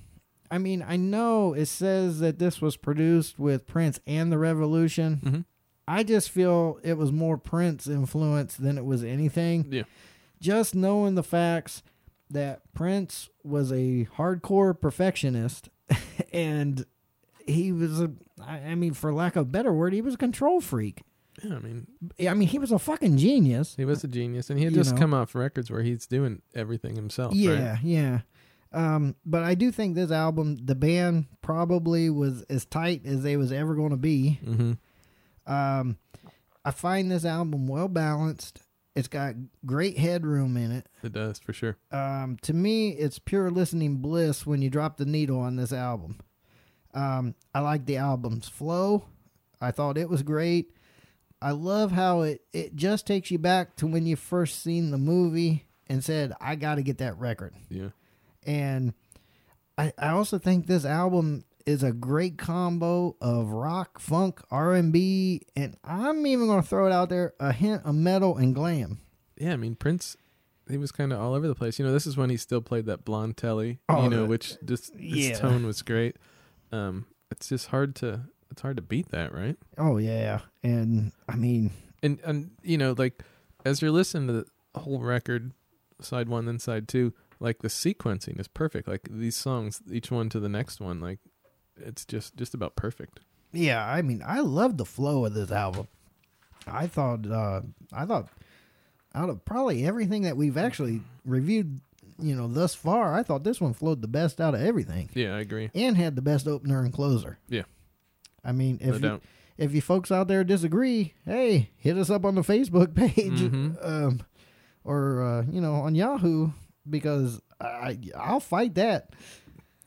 [0.52, 5.15] I mean, I know it says that this was produced with Prince and the Revolution.
[5.24, 5.39] hmm
[5.88, 9.67] I just feel it was more Prince influence than it was anything.
[9.69, 9.84] yeah,
[10.41, 11.84] Just knowing the facts
[12.30, 15.69] that Prince was a hardcore perfectionist
[16.34, 16.86] and
[17.47, 18.12] he was a
[18.45, 21.01] I mean for lack of a better word, he was a control freak.
[21.43, 21.55] yeah.
[21.55, 21.88] I mean,
[22.29, 23.75] I mean, he was a fucking genius.
[23.75, 24.99] he was a genius, and he had You just know.
[25.01, 27.34] come off records where he's doing everything himself.
[27.34, 27.79] Yeah, right?
[27.84, 28.19] yeah.
[28.71, 33.38] Um, but I do think this album, the band probably was as tight as they
[33.38, 34.39] was ever going to be.
[34.43, 34.73] Mm-hmm.
[35.53, 35.97] Um,
[36.63, 38.62] I find this album well balanced.
[38.95, 40.88] It's got great headroom in it.
[41.03, 41.77] It does for sure.
[41.91, 46.17] Um, to me, it's pure listening bliss when you drop the needle on this album.
[46.95, 49.05] Um, I like the album's flow.
[49.62, 50.71] I thought it was great.
[51.41, 54.97] I love how it, it just takes you back to when you first seen the
[54.97, 57.53] movie and said, I got to get that record.
[57.69, 57.89] Yeah,
[58.43, 58.93] And
[59.77, 65.75] I, I also think this album is a great combo of rock, funk, R&B, and
[65.84, 68.99] I'm even going to throw it out there, a hint of metal and glam.
[69.38, 69.53] yeah.
[69.53, 70.15] I mean, Prince.
[70.67, 71.77] He was kind of all over the place.
[71.77, 73.79] You know, this is when he still played that blonde telly.
[73.88, 75.36] Oh, you know, the- which just his yeah.
[75.38, 76.15] tone was great.
[76.71, 79.58] Um, it's just hard to it's hard to beat that, right?
[79.78, 81.71] Oh yeah, and I mean,
[82.04, 83.23] and and you know like
[83.65, 84.34] as you're listening to
[84.73, 85.51] the whole record
[86.01, 90.28] side one then side two like the sequencing is perfect like these songs each one
[90.28, 91.19] to the next one like
[91.78, 93.21] it's just just about perfect
[93.56, 95.88] yeah, I mean, I love the flow of this album.
[96.67, 97.62] I thought, uh,
[97.93, 98.28] I thought,
[99.13, 101.80] out of probably everything that we've actually reviewed
[102.19, 105.36] you know, thus far, I thought this one flowed the best out of everything Yeah,
[105.36, 105.69] I agree.
[105.75, 107.39] and had the best opener and closer.
[107.49, 107.63] Yeah.
[108.43, 109.21] I mean, No if you,
[109.58, 113.78] if you folks out there disagree, hey, hit us up on the Facebook page, Mhm.
[113.86, 114.19] um,
[114.84, 116.51] or uh, you know, on Yahoo
[116.89, 119.10] because I I'll fight that.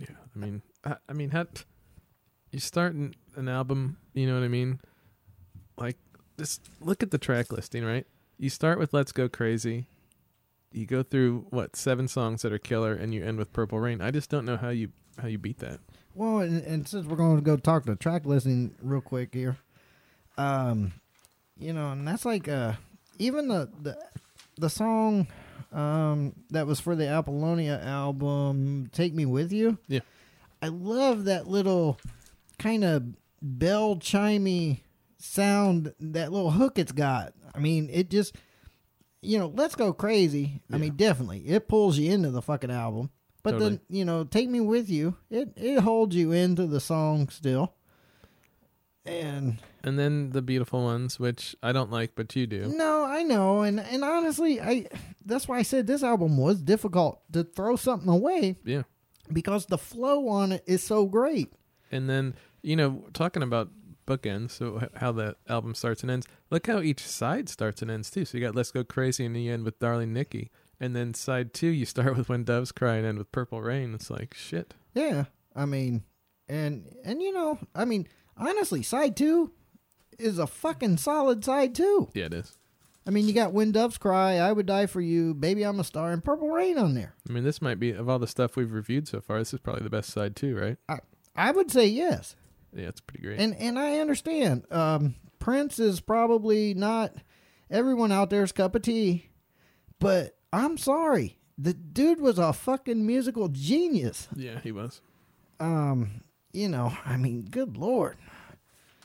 [0.01, 1.47] Yeah, I mean, I, I mean, how
[2.51, 4.81] you start an, an album, you know what I mean?
[5.77, 5.97] Like,
[6.39, 8.07] just look at the track listing, right?
[8.39, 9.87] You start with "Let's Go Crazy."
[10.73, 14.01] You go through what seven songs that are killer, and you end with "Purple Rain."
[14.01, 15.81] I just don't know how you how you beat that.
[16.15, 19.57] Well, and, and since we're going to go talk to track listing real quick here,
[20.37, 20.93] um,
[21.59, 22.75] you know, and that's like uh,
[23.19, 23.99] even the the
[24.59, 25.29] the song
[25.73, 30.01] um that was for the Apollonia album, "Take Me With You." Yeah.
[30.61, 31.99] I love that little
[32.59, 33.05] kind of
[33.41, 34.81] bell chimey
[35.19, 37.33] sound, that little hook it's got.
[37.55, 38.37] I mean, it just,
[39.23, 40.63] you know, let's go crazy.
[40.73, 43.11] I mean, definitely, it pulls you into the fucking album.
[43.43, 43.71] But Totally.
[43.71, 45.17] then, you know, take me with you.
[45.31, 47.73] It it holds you into the song still.
[49.07, 52.73] And And then the beautiful ones, which I don't like, but you do.
[52.77, 54.87] no, I know, and and honestly, I
[55.25, 58.83] that's why I said this album was difficult to throw something away Yeah.
[59.33, 61.53] because the flow on it is so great.
[61.91, 63.71] And then, you know, talking about
[64.09, 66.27] bookends, so how the album starts and ends.
[66.51, 68.25] Look how each side starts and ends too.
[68.25, 71.53] So you got "Let's Go Crazy" and you end with "Darling Nikki," and then side
[71.53, 74.75] two you start with "When Doves Cry" and end with "Purple Rain." It's like shit.
[74.95, 76.03] Yeah, I mean,
[76.49, 79.53] and and you know, I mean, honestly, side two
[80.19, 82.09] is a fucking solid side two.
[82.15, 82.57] Yeah, it is.
[83.07, 85.85] I mean, you got "When Doves Cry," "I Would Die for You," "Baby I'm a
[85.85, 87.15] Star," and "Purple Rain" on there.
[87.29, 89.39] I mean, this might be of all the stuff we've reviewed so far.
[89.39, 90.77] This is probably the best side two, right?
[90.89, 90.99] I
[91.35, 92.35] I would say yes.
[92.79, 93.41] Yeah, it's pretty great.
[93.41, 94.65] And and I understand.
[94.71, 97.15] Um, Prince is probably not
[97.71, 99.27] everyone out there's cup of tea,
[99.99, 101.39] but I'm sorry.
[101.57, 104.29] The dude was a fucking musical genius.
[104.37, 105.01] yeah, he was.
[105.59, 108.17] Um, you know, I mean, good lord.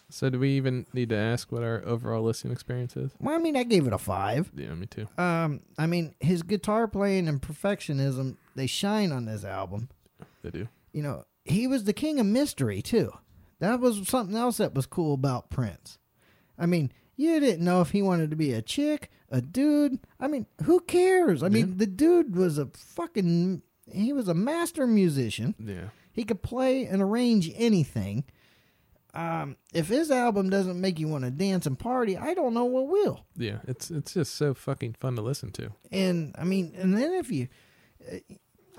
[0.10, 3.12] So do we even need to ask what our overall listening experience is?
[3.20, 4.52] Well, I mean, I gave it a five.
[4.56, 5.08] Yeah, me too.
[5.18, 9.90] Um, I mean, his guitar playing and perfectionism they shine on this album.
[10.44, 10.68] They do.
[10.92, 13.12] You know, he was the king of mystery too.
[13.64, 15.98] That was something else that was cool about Prince.
[16.60, 20.00] I mean, you didn't know if he wanted to be a chick, a dude.
[20.20, 21.42] I mean, who cares?
[21.42, 25.56] I mean, the dude was a fucking he was a master musician.
[25.58, 25.90] Yeah.
[26.12, 28.26] He could play and arrange anything.
[29.14, 32.66] Um, if his album doesn't make you want to dance and party, I don't know
[32.66, 33.26] what will.
[33.38, 35.72] Yeah, it's it's just so fucking fun to listen to.
[35.90, 37.48] And I mean, and then if you,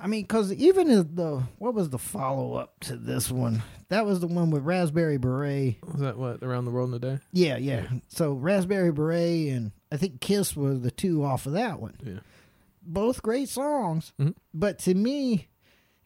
[0.04, 3.62] I mean, because even if the what was the follow up to this one?
[3.88, 5.76] That was the one with Raspberry Beret.
[5.82, 7.18] Was that what around the world in a day?
[7.32, 7.86] Yeah, yeah.
[8.08, 11.94] So Raspberry Beret and I think Kiss were the two off of that one.
[12.04, 12.20] Yeah.
[12.82, 14.34] Both great songs, Mhm.
[14.52, 15.48] but to me,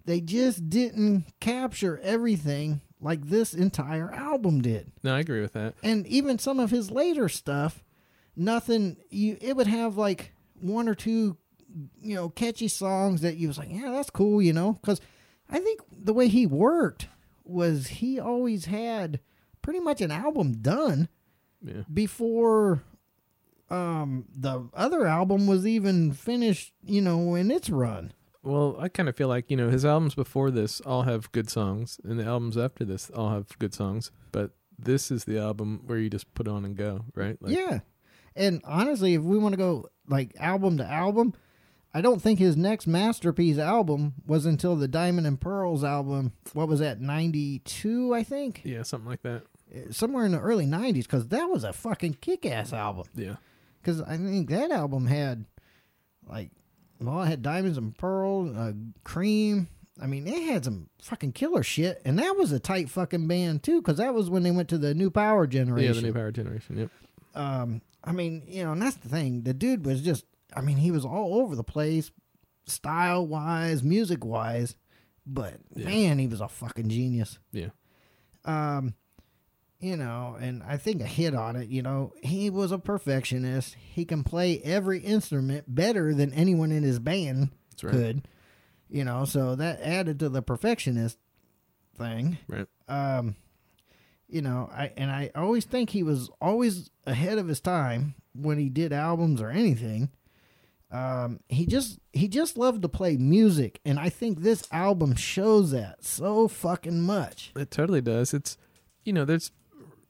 [0.04, 4.92] they just didn't capture everything like this entire album did.
[5.02, 5.74] No, I agree with that.
[5.82, 7.82] and even some of his later stuff
[8.36, 11.36] nothing you it would have like one or two
[12.00, 15.00] you know catchy songs that you was like yeah that's cool you know because
[15.50, 17.08] i think the way he worked
[17.44, 19.20] was he always had
[19.62, 21.08] pretty much an album done
[21.62, 21.82] Yeah.
[21.92, 22.82] before
[23.70, 29.08] um the other album was even finished you know in its run Well, I kind
[29.10, 32.24] of feel like, you know, his albums before this all have good songs, and the
[32.24, 36.32] albums after this all have good songs, but this is the album where you just
[36.34, 37.36] put on and go, right?
[37.42, 37.80] Like, yeah
[38.36, 41.34] and honestly if we want to go like album to album
[41.94, 46.68] i don't think his next masterpiece album was until the diamond and pearls album what
[46.68, 49.42] was that 92 i think Yeah, something like that.
[49.74, 53.36] Uh, somewhere in the early 90s because that was a fucking kick-ass album Yeah.
[53.80, 55.44] because i think that album had
[56.28, 56.50] like
[57.00, 58.72] well it had diamonds and pearls uh,
[59.04, 59.68] cream
[60.00, 63.62] i mean it had some fucking killer shit and that was a tight fucking band
[63.62, 66.12] too because that was when they went to the new power generation Yeah, the new
[66.14, 66.78] power generation.
[66.78, 66.90] Yep.
[67.34, 69.42] um, I mean, you know, and that's the thing.
[69.42, 70.24] The dude was just,
[70.54, 72.10] I mean, he was all over the place,
[72.66, 74.76] style wise, music wise,
[75.26, 75.86] but Yeah.
[75.86, 77.38] man, he was a fucking genius.
[77.52, 77.68] Yeah.
[78.44, 78.94] Um,
[79.80, 83.74] you know, and I think a hit on it, you know, he was a perfectionist.
[83.74, 87.92] He can play every instrument better than anyone in his band That's right.
[87.92, 88.28] could,
[88.88, 91.18] you know, so that added to the perfectionist
[91.96, 92.66] thing Right.
[92.88, 93.36] um,
[94.28, 98.58] you know, I and I always think he was always ahead of his time when
[98.58, 100.10] he did albums or anything.
[100.90, 105.70] Um, he just he just loved to play music, and I think this album shows
[105.72, 107.52] that so fucking much.
[107.56, 108.32] It totally does.
[108.32, 108.56] It's,
[109.04, 109.50] you know, there's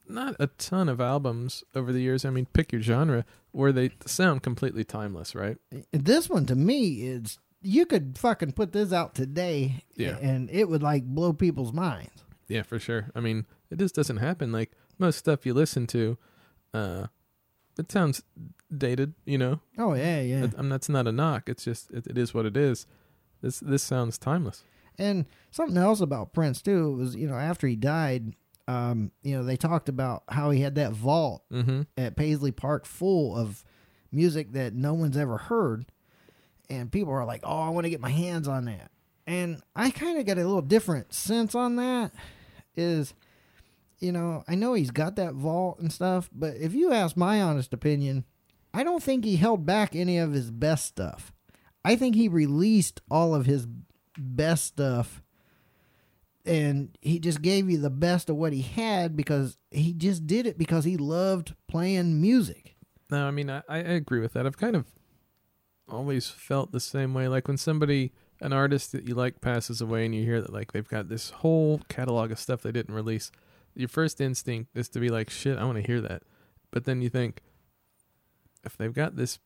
[0.09, 2.25] not a ton of albums over the years.
[2.25, 5.57] I mean, pick your genre where they sound completely timeless, right?
[5.93, 10.17] This one to me is you could fucking put this out today, Yeah.
[10.19, 12.23] and it would like blow people's minds.
[12.47, 13.11] Yeah, for sure.
[13.17, 14.53] I mean, it just doesn't happen.
[14.53, 16.17] Like most stuff you listen to,
[16.73, 17.07] uh,
[17.79, 18.23] it sounds
[18.77, 19.15] dated.
[19.25, 20.41] You know, Oh yeah, yeah.
[20.47, 21.49] That- mean, that's not a knock.
[21.49, 22.87] It's just it, it is what it is.
[23.43, 24.65] This this sounds timeless.
[24.99, 28.35] And something else about Prince too was, you know, after he died,
[28.67, 31.83] um, you know, they talked about how he had that vault Mm-hmm.
[31.97, 33.65] at Paisley Park full of
[34.11, 35.87] music that no one's ever heard,
[36.69, 38.91] and people are like, "Oh, I want to get my hands on that."
[39.27, 42.13] And I kind of got a little different sense on that.
[42.77, 43.13] Is,
[43.99, 47.43] you know, I know he's got that vault and stuff, but if you ask my
[47.43, 48.25] honest opinion,
[48.73, 51.33] I don't think he held back any of his best stuff.
[51.85, 53.67] I think he released all of his
[54.17, 55.23] best stuff
[56.49, 60.47] and he just gave you the best of what he had because he just did
[60.47, 62.77] it because he loved playing music.
[63.11, 64.47] No, I mean I, I agree with that.
[64.47, 64.87] I've kind of
[65.89, 67.29] always felt the same way.
[67.29, 70.73] Like when somebody, an artist that you like, passes away, and you hear that like
[70.73, 73.31] they've got this whole catalog of stuff they didn't release.
[73.75, 76.23] Your first instinct is to be like, "Shit, I want to hear that,"
[76.71, 77.43] but then you think,
[78.69, 79.39] if they've got this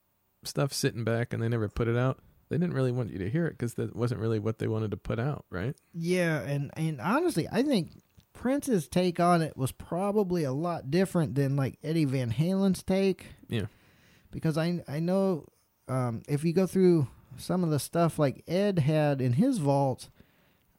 [0.44, 2.18] stuff sitting back and they never put it out,
[2.50, 4.90] they didn't really want you to hear it because that wasn't really what they wanted
[4.90, 5.74] to put out, right?
[5.94, 7.92] Yeah, and and honestly, I think
[8.34, 13.26] Prince's take on it was probably a lot different than like Eddie Van Halen's take.
[13.48, 13.66] Yeah.
[14.30, 15.46] Because I I know
[15.88, 20.10] um, if you go through some of the stuff like Ed had in his vault,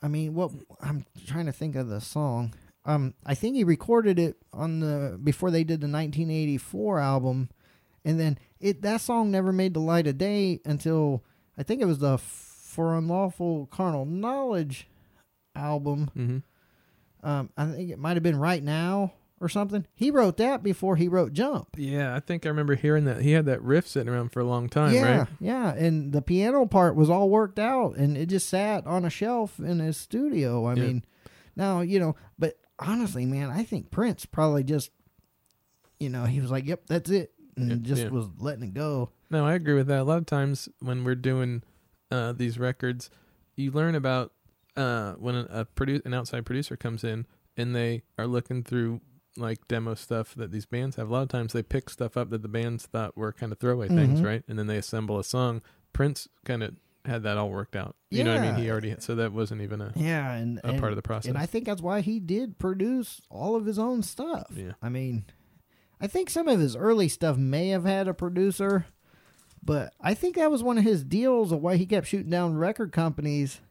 [0.01, 0.51] I mean, what
[0.82, 2.53] I'm trying to think of the song.
[2.86, 7.49] Um, I think he recorded it on the before they did the 1984 album,
[8.05, 11.23] and then it that song never made the light of day until
[11.57, 14.87] I think it was the For Unlawful Carnal Knowledge
[15.55, 16.09] album.
[16.17, 17.27] Mm-hmm.
[17.27, 19.85] Um, I think it might have been Right Now or something.
[19.93, 21.69] He wrote that before he wrote Jump.
[21.77, 24.45] Yeah, I think I remember hearing that he had that riff sitting around for a
[24.45, 25.27] long time, yeah, right?
[25.39, 29.09] yeah, and the piano part was all worked out, and it just sat on a
[29.09, 30.65] shelf in his studio.
[30.65, 30.83] I Yeah.
[30.83, 31.05] mean,
[31.55, 34.91] now you know, but honestly, man, I think Prince probably just,
[35.99, 38.09] you know, he was like, "Yep, that's it," and Yeah, just yeah.
[38.09, 39.09] was letting it go.
[39.29, 40.01] No, I agree with that.
[40.01, 41.63] A lot of times when we're doing
[42.11, 43.09] uh, these records,
[43.55, 44.31] you learn about
[44.75, 47.25] uh, when a, produ- an outside producer comes in
[47.57, 49.01] and they are looking through
[49.37, 51.09] like demo stuff that these bands have.
[51.09, 53.59] A lot of times they pick stuff up that the bands thought were kind of
[53.59, 54.25] throwaway things, Mhm.
[54.25, 54.43] right?
[54.47, 55.61] And then they assemble a song.
[55.91, 57.95] Prince kind of had that all worked out.
[58.11, 58.63] You know what I mean?
[58.63, 61.29] He already so that wasn't even a, Yeah, and, a and part of the process.
[61.29, 64.47] And I think that's why he did produce all of his own stuff.
[64.55, 64.73] Yeah.
[64.81, 65.25] I mean,
[66.03, 68.85] I think some of his early stuff may have had a producer,
[69.63, 72.57] but I think that was one of his deals of why he kept shooting down
[72.57, 73.61] record companies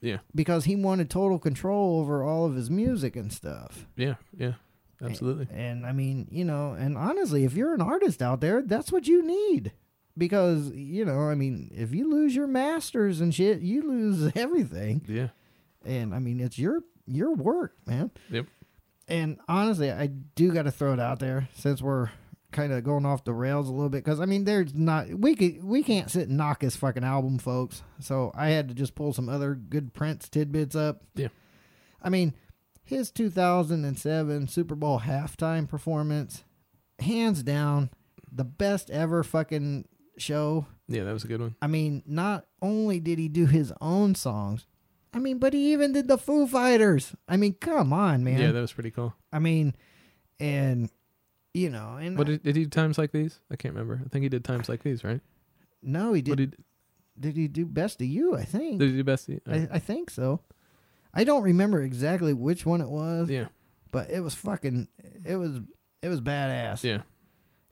[0.00, 3.86] yeah, because he wanted total control over all of his music and stuff.
[3.94, 4.54] yeah, yeah,
[5.00, 5.46] absolutely.
[5.52, 9.06] And I mean, you know, and honestly, if you're an artist out there, that's what
[9.06, 9.70] you need.
[10.16, 15.04] Because, you know, I mean, if you lose your masters and shit, you lose everything
[15.06, 15.28] Yeah,
[15.84, 18.10] and I mean it's your your work, man.
[18.30, 18.46] Yep.
[19.08, 22.10] And honestly, I do got to throw it out there since we're
[22.52, 25.34] kind of going off the rails a little bit because I mean there's not we
[25.34, 27.82] could we can't sit and knock his fucking album, folks.
[28.00, 31.02] So I had to just pull some other good Prince tidbits up.
[31.14, 31.28] Yeah.
[32.02, 32.34] I mean
[32.84, 36.44] his 2007 Super Bowl halftime performance,
[37.00, 37.90] hands down,
[38.32, 40.66] the best ever fucking show.
[40.88, 41.54] yeah, that was a good one.
[41.60, 44.66] I mean, not only did he do his own songs,
[45.18, 47.12] I mean, but he even did the Foo Fighters.
[47.28, 48.40] I mean, come on, man.
[48.40, 49.14] Yeah, that was pretty cool.
[49.32, 49.74] I mean,
[50.38, 50.88] and
[51.52, 53.40] you know, and What did, did he do times like these?
[53.50, 54.00] I can't remember.
[54.04, 55.20] I think he did times like these, right?
[55.82, 56.30] no, he did.
[56.30, 56.56] What Did,
[57.18, 58.36] did, he do Best of You?
[58.36, 58.78] I think.
[58.78, 59.28] did he do best?
[59.48, 60.40] I, I think so.
[61.12, 63.46] I don't remember exactly which one it was, yeah,
[63.90, 64.86] but it was fucking.
[65.24, 65.58] It was.
[66.00, 66.84] It was badass.
[66.84, 67.02] yeah.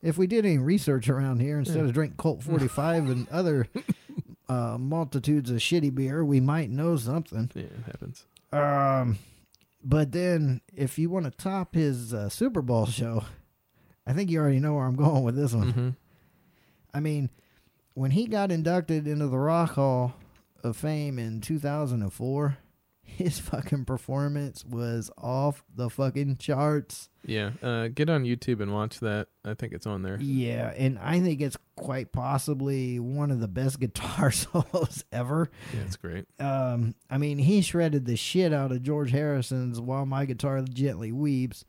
[0.03, 1.85] If we did any research around here instead Yeah.
[1.85, 3.69] of drink Colt 45 and other
[4.49, 7.51] uh, multitudes of shitty beer, we might know something.
[7.55, 8.27] Yeah, it happens.
[8.53, 9.19] Um,
[9.83, 13.25] but then if you want to top his uh, Super Bowl show,
[14.07, 15.71] I think you already know where I'm going with this one.
[15.71, 15.89] hmm
[16.95, 17.29] I mean,
[17.93, 20.15] when he got inducted into the Rock Hall
[20.65, 22.57] of Fame in 2004,
[23.07, 27.09] his fucking performance was off the fucking charts.
[27.25, 29.29] Yeah, uh, get on YouTube and watch that.
[29.45, 30.19] I think it's on there.
[30.21, 35.51] Yeah, and I think it's quite possibly one of the best guitar solos ever.
[35.73, 36.27] Yeah, it's great.
[36.39, 41.13] Um, I mean, he shredded the shit out of George Harrison's "While My Guitar Gently
[41.13, 41.65] Weeps,"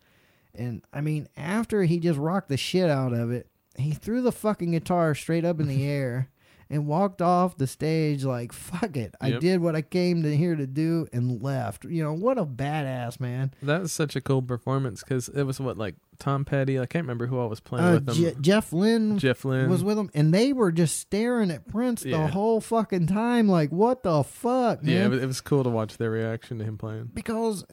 [0.54, 4.32] and I mean, after he just rocked the shit out of it, he threw the
[4.32, 6.30] fucking guitar straight up in the air,
[6.70, 9.16] and walked off the stage like fuck it.
[9.22, 9.40] I Yep.
[9.42, 11.86] did what I came to here to do and left.
[11.86, 13.52] You know what a badass man.
[13.62, 16.80] That was such a cool performance because it was what like Tom Petty.
[16.80, 18.16] I can't remember who I was playing Uh, with them.
[18.16, 22.02] Je- Jeff Lynne Jeff Lynne was with him, and they were just staring at Prince
[22.04, 24.94] the whole fucking time, like what the fuck, man?
[24.96, 27.12] Yeah, it was, it was cool to watch their reaction to him playing.
[27.14, 27.64] because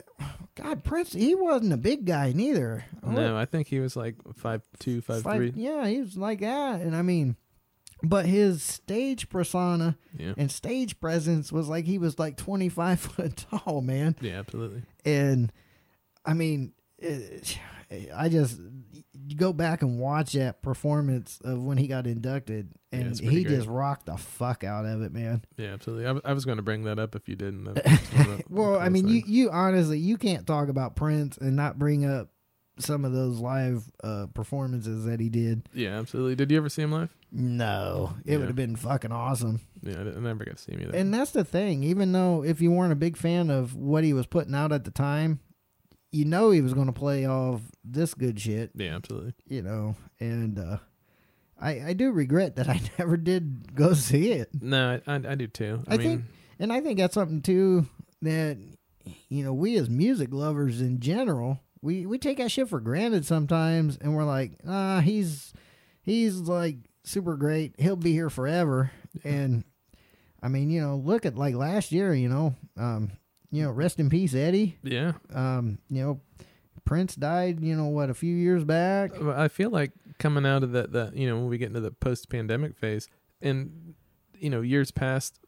[0.57, 2.84] God, Prince, he wasn't a big guy neither.
[3.05, 5.53] No, I think he was like five two, Five- three.
[5.57, 7.36] Yeah, he was like that, and I mean,
[8.05, 13.00] but his stage persona Yeah, and stage presence was like he was like twenty five
[13.00, 14.16] foot tall, man.
[14.20, 14.82] yeah, absolutely.
[15.05, 15.52] And
[16.24, 17.59] I mean, it,
[18.14, 18.61] I just
[19.26, 23.44] you go back and watch that performance of when he got inducted, and pretty he
[23.44, 23.57] great.
[23.57, 25.42] just rocked the fuck out of it, man.
[25.57, 26.05] Yeah, absolutely.
[26.05, 27.64] I, w- I was going to bring that up if you didn't.
[27.64, 30.96] That was one of the Well, I mean, you you honestly you can't talk about
[30.96, 32.28] Prince and not bring up
[32.78, 35.62] some of those live uh, performances that he did.
[35.72, 36.34] yeah, absolutely.
[36.34, 37.14] Did you ever see him live?
[37.37, 38.39] No, it Yeah.
[38.39, 39.61] would have been fucking awesome.
[39.82, 40.97] Yeah, I, never got to see him either.
[40.97, 41.82] And that's the thing.
[41.82, 44.85] Even though if you weren't a big fan of what he was putting out at
[44.85, 45.41] the time,
[46.12, 48.70] you know he was going to play off this good shit.
[48.76, 49.35] yeah, absolutely.
[49.49, 50.76] You know, and uh,
[51.61, 54.51] I I do regret that I never did go see it.
[54.62, 55.82] No, I, I, I do too.
[55.89, 56.24] I, I mean, think,
[56.61, 57.87] and I think that's something too
[58.22, 58.59] that
[59.28, 63.26] you know we as music lovers in general we we take that shit for granted
[63.26, 65.53] sometimes, and we're like, ah, he's
[66.03, 67.74] he's like super great.
[67.78, 68.90] He'll be here forever.
[69.22, 69.64] And
[70.42, 72.12] I mean, you know, look at like last year.
[72.12, 73.12] You know, um,
[73.50, 74.78] you know, rest in peace, Eddie.
[74.82, 75.12] yeah.
[75.32, 76.20] Um, you know,
[76.84, 77.61] Prince died.
[77.61, 79.12] You know what, a few years back.
[79.22, 81.92] I feel like coming out of that, that you know, when we get into the
[81.92, 83.09] post-pandemic phase,
[83.40, 83.94] and
[84.38, 85.38] you know, years past,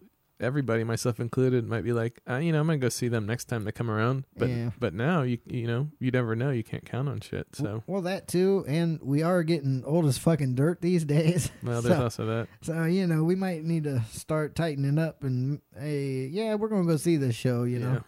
[0.41, 3.47] everybody, myself included, might be like, uh, you know, I'm gonna go see them next
[3.47, 4.24] time they come around.
[4.37, 4.70] But Yeah.
[4.78, 6.51] but now you you know, you never know.
[6.51, 7.47] You can't count on shit.
[7.55, 11.51] So Well, that too, and we are getting old as fucking dirt these days.
[11.62, 12.49] well, there's So- also that.
[12.62, 16.87] So you know, we might need to start tightening up and hey, yeah, we're gonna
[16.87, 17.64] go see this show.
[17.64, 18.05] You know,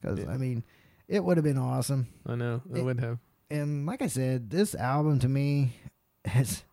[0.00, 0.30] because Yeah.
[0.30, 0.64] I mean,
[1.08, 2.08] it would have been awesome.
[2.26, 2.62] I know.
[2.74, 3.18] I It- would have.
[3.50, 5.76] And like I said, this album to me
[6.24, 6.64] has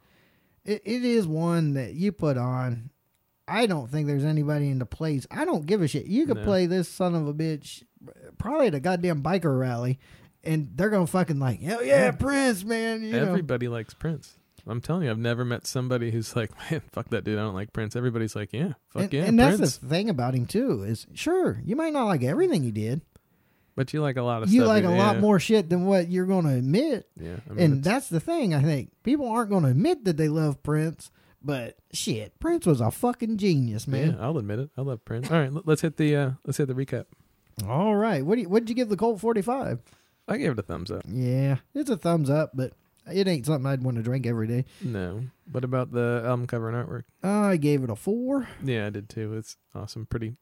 [0.63, 2.89] it, it is one that you put on.
[3.51, 5.27] I don't think there's anybody in the place.
[5.29, 6.05] I don't give a shit.
[6.05, 6.43] You could No.
[6.43, 7.83] play this son of a bitch
[8.37, 9.99] probably at a goddamn biker rally,
[10.43, 12.11] and they're gonna fucking like, hell yeah, Yeah.
[12.11, 13.03] Prince, man.
[13.03, 14.37] You know, Everybody likes Prince.
[14.67, 17.37] I'm telling you, I've never met somebody who's like, man, fuck that dude.
[17.39, 17.95] I don't like Prince.
[17.95, 21.59] Everybody's like, yeah, fuck and, yeah, and that's the thing about him too is sure
[21.65, 23.01] you might not like everything he did.
[23.75, 24.55] but you like a lot of stuff.
[24.55, 24.97] You like a yeah.
[24.97, 27.07] lot more shit than what you're going to admit.
[27.19, 28.91] Yeah, I mean, and that's the thing, I think.
[29.03, 31.09] People aren't going to admit that they love Prince,
[31.43, 34.11] but shit, Prince was a fucking genius, man.
[34.11, 34.69] Yeah, I'll admit it.
[34.77, 35.29] I love Prince.
[35.31, 37.05] All right, let's hit the uh let's hit the recap.
[37.67, 38.25] All right.
[38.25, 39.81] What do you, what did you give the Colt 45?
[40.27, 41.03] I gave it a thumbs up.
[41.07, 42.73] Yeah, it's a thumbs up, but
[43.11, 44.65] it ain't something I'd want to drink every day.
[44.81, 45.23] No.
[45.51, 47.03] What about the album cover and artwork?
[47.23, 48.47] I gave it a 4.
[48.63, 49.35] Yeah, I did too.
[49.35, 50.05] It's awesome.
[50.05, 50.35] Pretty.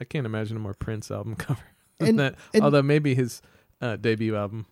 [0.00, 1.62] I can't imagine a more Prince album cover
[1.98, 2.34] than And- that.
[2.52, 3.40] and- Although maybe his
[3.80, 4.66] uh, debut album.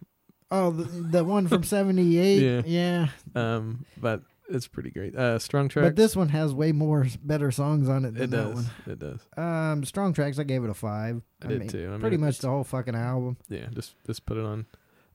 [0.51, 2.43] Oh, the, the one from 78.
[2.67, 3.09] Yeah.
[3.35, 3.47] yeah.
[3.57, 5.15] Um, but it's pretty great.
[5.17, 5.87] Uh, Strong Tracks.
[5.89, 8.55] But this one has way more better songs on it than it that does.
[8.55, 8.71] one.
[8.87, 9.21] It does.
[9.37, 11.23] Um, Strong Tracks, I gave it a 5.
[11.43, 11.87] I did too.
[11.89, 13.37] I mean, pretty much the whole fucking album.
[13.49, 14.67] Yeah, just just put it on.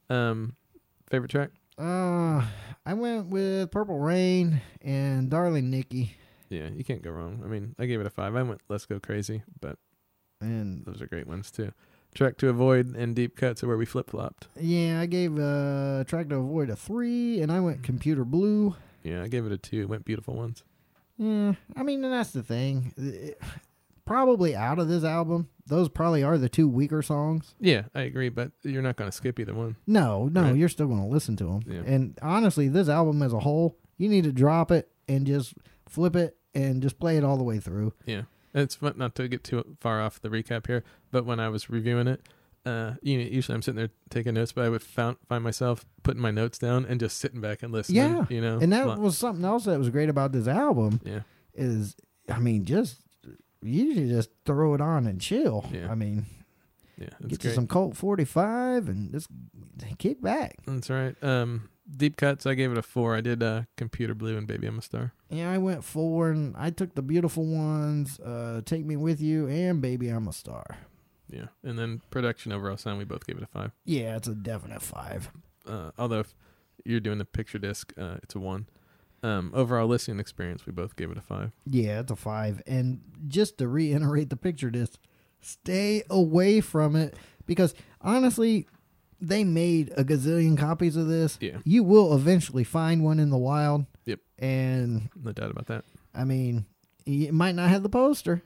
[0.09, 0.55] Um,
[1.09, 1.49] favorite track?
[1.77, 2.43] Uh,
[2.85, 6.15] I went with Purple Rain and Darling Nikki,
[6.49, 7.41] Yeah, you can't go wrong.
[7.45, 8.35] I mean, I gave it a five.
[8.35, 9.77] I went Let's Go Crazy, but
[10.41, 11.71] and those are great ones too.
[12.15, 14.47] Track to Avoid and Deep Cuts are where we flip flopped.
[14.59, 18.75] yeah, I gave uh Track to Avoid a three, and I went Computer Blue.
[19.03, 19.87] Yeah, I gave it a two.
[19.87, 20.63] Went Beautiful Ones.
[21.17, 22.93] Yeah, I mean, and that's the thing.
[22.97, 23.39] It-
[24.05, 27.55] probably out of this album, those probably are the two weaker songs.
[27.59, 29.75] Yeah, I agree, but you're not going to skip either one.
[29.85, 30.55] No, no, Right.
[30.55, 31.59] you're still going to listen to them.
[31.67, 31.81] Yeah.
[31.85, 35.55] And honestly, this album as a whole, you need to drop it and just
[35.89, 37.91] flip it and just play it all the way through.
[38.05, 38.21] Yeah,
[38.53, 41.69] it's fun not to get too far off the recap here, but when I was
[41.69, 42.21] reviewing it,
[42.67, 45.85] uh, you know, usually I'm sitting there taking notes, but I would found, find myself
[46.03, 47.97] putting my notes down and just sitting back and listening.
[47.97, 50.99] Yeah, you know, And that was something else that was great about this album.
[51.03, 51.21] yeah,
[51.53, 51.95] is
[52.29, 52.99] I mean, just
[53.61, 55.65] usually just throw it on and chill.
[55.71, 55.89] Yeah.
[55.89, 56.25] I mean,
[56.97, 59.27] yeah, get you some Colt forty five and just
[59.97, 60.57] kick back.
[60.65, 61.15] That's right.
[61.23, 62.45] Um, deep cuts.
[62.45, 63.15] I gave it a four.
[63.15, 65.13] I did uh, Computer Blue and Baby I'm a Star.
[65.29, 69.47] Yeah, I went four and I took the beautiful ones, uh, Take Me With You
[69.47, 70.65] and Baby I'm a Star.
[71.29, 72.99] Yeah, and then production overall sound.
[72.99, 73.71] We both gave it a five.
[73.85, 75.29] Yeah, it's a definite five.
[75.67, 76.33] Uh, although if
[76.85, 78.67] you're doing the picture disc, uh, it's a one.
[79.23, 81.51] Um, overall listening experience, we both gave it a five.
[81.65, 82.61] Yeah, it's a five.
[82.67, 84.99] And just to reiterate the picture disc,
[85.41, 87.15] stay away from it
[87.45, 88.67] because honestly,
[89.19, 91.37] they made a gazillion copies of this.
[91.41, 91.57] Yeah.
[91.65, 93.85] You will eventually find one in the wild.
[94.05, 94.19] Yep.
[94.37, 95.83] And No doubt about that.
[96.13, 96.65] I mean,
[97.05, 98.43] it might not have the poster,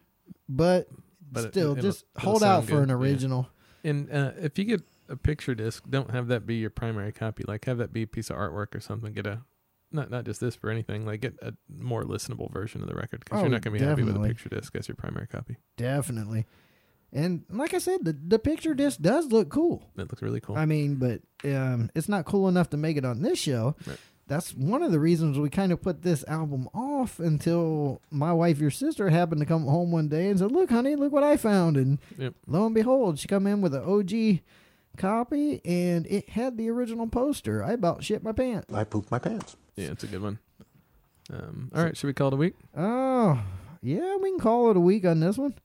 [0.47, 0.87] but,
[1.31, 2.95] But still, it'll- just it'll hold out sound for an good, yeah.
[3.11, 3.49] original.
[3.83, 7.43] And uh, if you get a picture disc, don't have that be your primary copy.
[7.47, 9.13] Like have that be a piece of artwork or something.
[9.13, 9.41] Get a
[9.91, 11.05] not not just this for anything.
[11.05, 13.83] Like get a more listenable version of the record because Oh, you're not gonna be
[13.83, 15.57] happy with a picture disc as your primary copy.
[15.77, 16.45] Definitely.
[17.13, 19.83] And like I said, the the picture disc does look cool.
[19.97, 20.55] It looks really cool.
[20.55, 23.75] I mean, but um, it's not cool enough to make it on this show.
[23.85, 23.97] Right.
[24.27, 26.69] That's one of the reasons we kind of put this album
[27.01, 30.69] off until my wife, your sister, happened to come home one day and said, "Look,
[30.69, 32.33] honey, look what I found." And Yep.
[32.47, 34.41] lo and behold, she come in with an OG
[34.97, 37.63] copy, and it had the original poster.
[37.63, 38.73] I about shit my pants.
[38.73, 39.55] I pooped my pants.
[39.75, 40.39] yeah, it's a good one.
[41.31, 42.55] Um, all right, should we call it a week?
[42.75, 43.41] Oh,
[43.81, 45.55] yeah, we can call it a week on this one.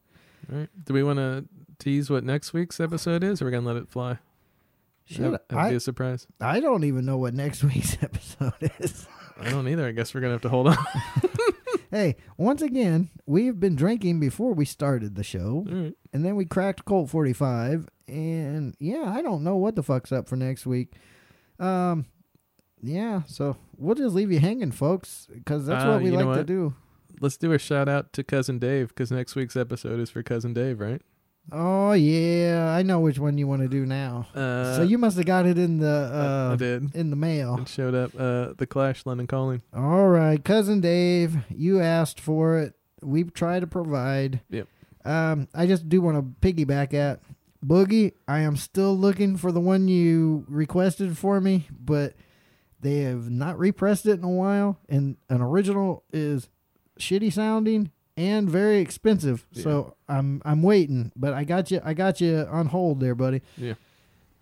[0.53, 0.69] All right.
[0.85, 1.45] Do we want to
[1.79, 4.19] tease what next week's episode is, or are we gonna let it fly?
[5.07, 6.27] Shit, Have, have I, be a surprise.
[6.41, 9.07] I don't even know what next week's episode is.
[9.41, 9.87] I don't either.
[9.87, 10.77] I guess we're gonna have to hold on.
[11.91, 15.95] Hey, once again, we've been drinking before we started the show, right.
[16.13, 20.29] and then we cracked Colt 45, and yeah, I don't know what the fuck's up
[20.29, 20.95] for next week.
[21.61, 22.07] Um,
[22.83, 26.45] yeah, so we'll just leave you hanging, folks, because that's Uh, what we like to
[26.45, 26.75] do.
[27.21, 30.53] Let's do a shout out to cousin Dave because next week's episode is for cousin
[30.53, 31.01] Dave, right?
[31.53, 34.27] Oh yeah, I know which one you want to do now.
[34.35, 36.95] Uh, so you must have got it in the uh, I did.
[36.95, 37.59] in the mail.
[37.61, 38.13] It showed up.
[38.19, 39.63] Uh, the Clash, London Calling.
[39.73, 42.75] All right, cousin Dave, you asked for it.
[43.01, 44.41] We try to provide.
[44.51, 44.67] Yep.
[45.05, 47.21] Um, I just do want to piggyback at
[47.65, 48.13] Boogie.
[48.27, 52.15] I am still looking for the one you requested for me, but
[52.81, 56.49] they have not repressed it in a while, and an original is
[56.99, 59.47] shitty sounding and very expensive.
[59.53, 63.43] So I'm I'm waiting, but I got you I got you on hold there, buddy.
[63.57, 63.75] Yeah.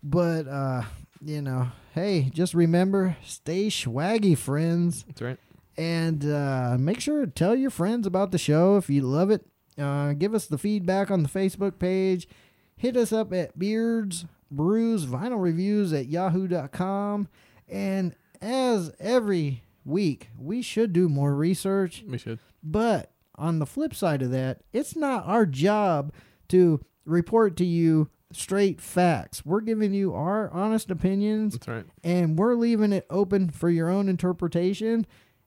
[0.02, 0.82] But uh,
[1.24, 5.04] you know, hey, just remember, stay swaggy, friends.
[5.04, 5.38] That's right.
[5.76, 9.44] And uh, make sure to tell your friends about the show if you love it.
[9.76, 12.28] Uh, give us the feedback on the Facebook page.
[12.76, 17.26] Hit us up at Beards Brews Vinyl Reviews at yahoo.com.
[17.68, 22.04] And as every week, we should do more research.
[22.06, 22.38] We should.
[22.62, 26.12] But on the flip side of that, it's not our job
[26.48, 29.44] to report to you straight facts.
[29.44, 31.84] We're giving you our honest opinions That's right.
[32.02, 35.06] and we're leaving it open for your own interpretation.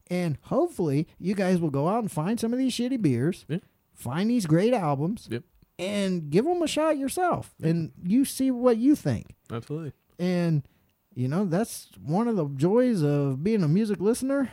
[0.09, 3.57] And hopefully, you guys will go out and find some of these shitty beers, Yeah.
[3.93, 5.43] find these great albums, Yep.
[5.79, 7.53] and give them a shot yourself.
[7.61, 9.35] And you see what you think.
[9.51, 9.91] Absolutely.
[10.17, 10.63] And,
[11.13, 14.49] you know, that's one of the joys of being a music listener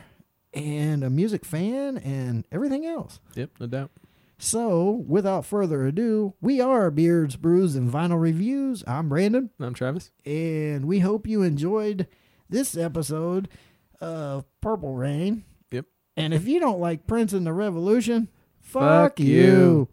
[0.55, 3.19] and a music fan and everything else.
[3.35, 3.51] Yep.
[3.59, 3.91] No doubt.
[4.37, 8.83] So, without further ado, we are Beards, Brews, and Vinyl Reviews.
[8.85, 10.11] I'm Brandon I'm Travis.
[10.25, 12.07] and we hope you enjoyed
[12.49, 13.47] this episode
[14.01, 15.45] of Purple Rain.
[15.71, 15.85] Yep.
[16.17, 18.27] And if you don't like Prince and the Revolution,
[18.61, 19.27] Fuck fuck, you.
[19.27, 19.89] you.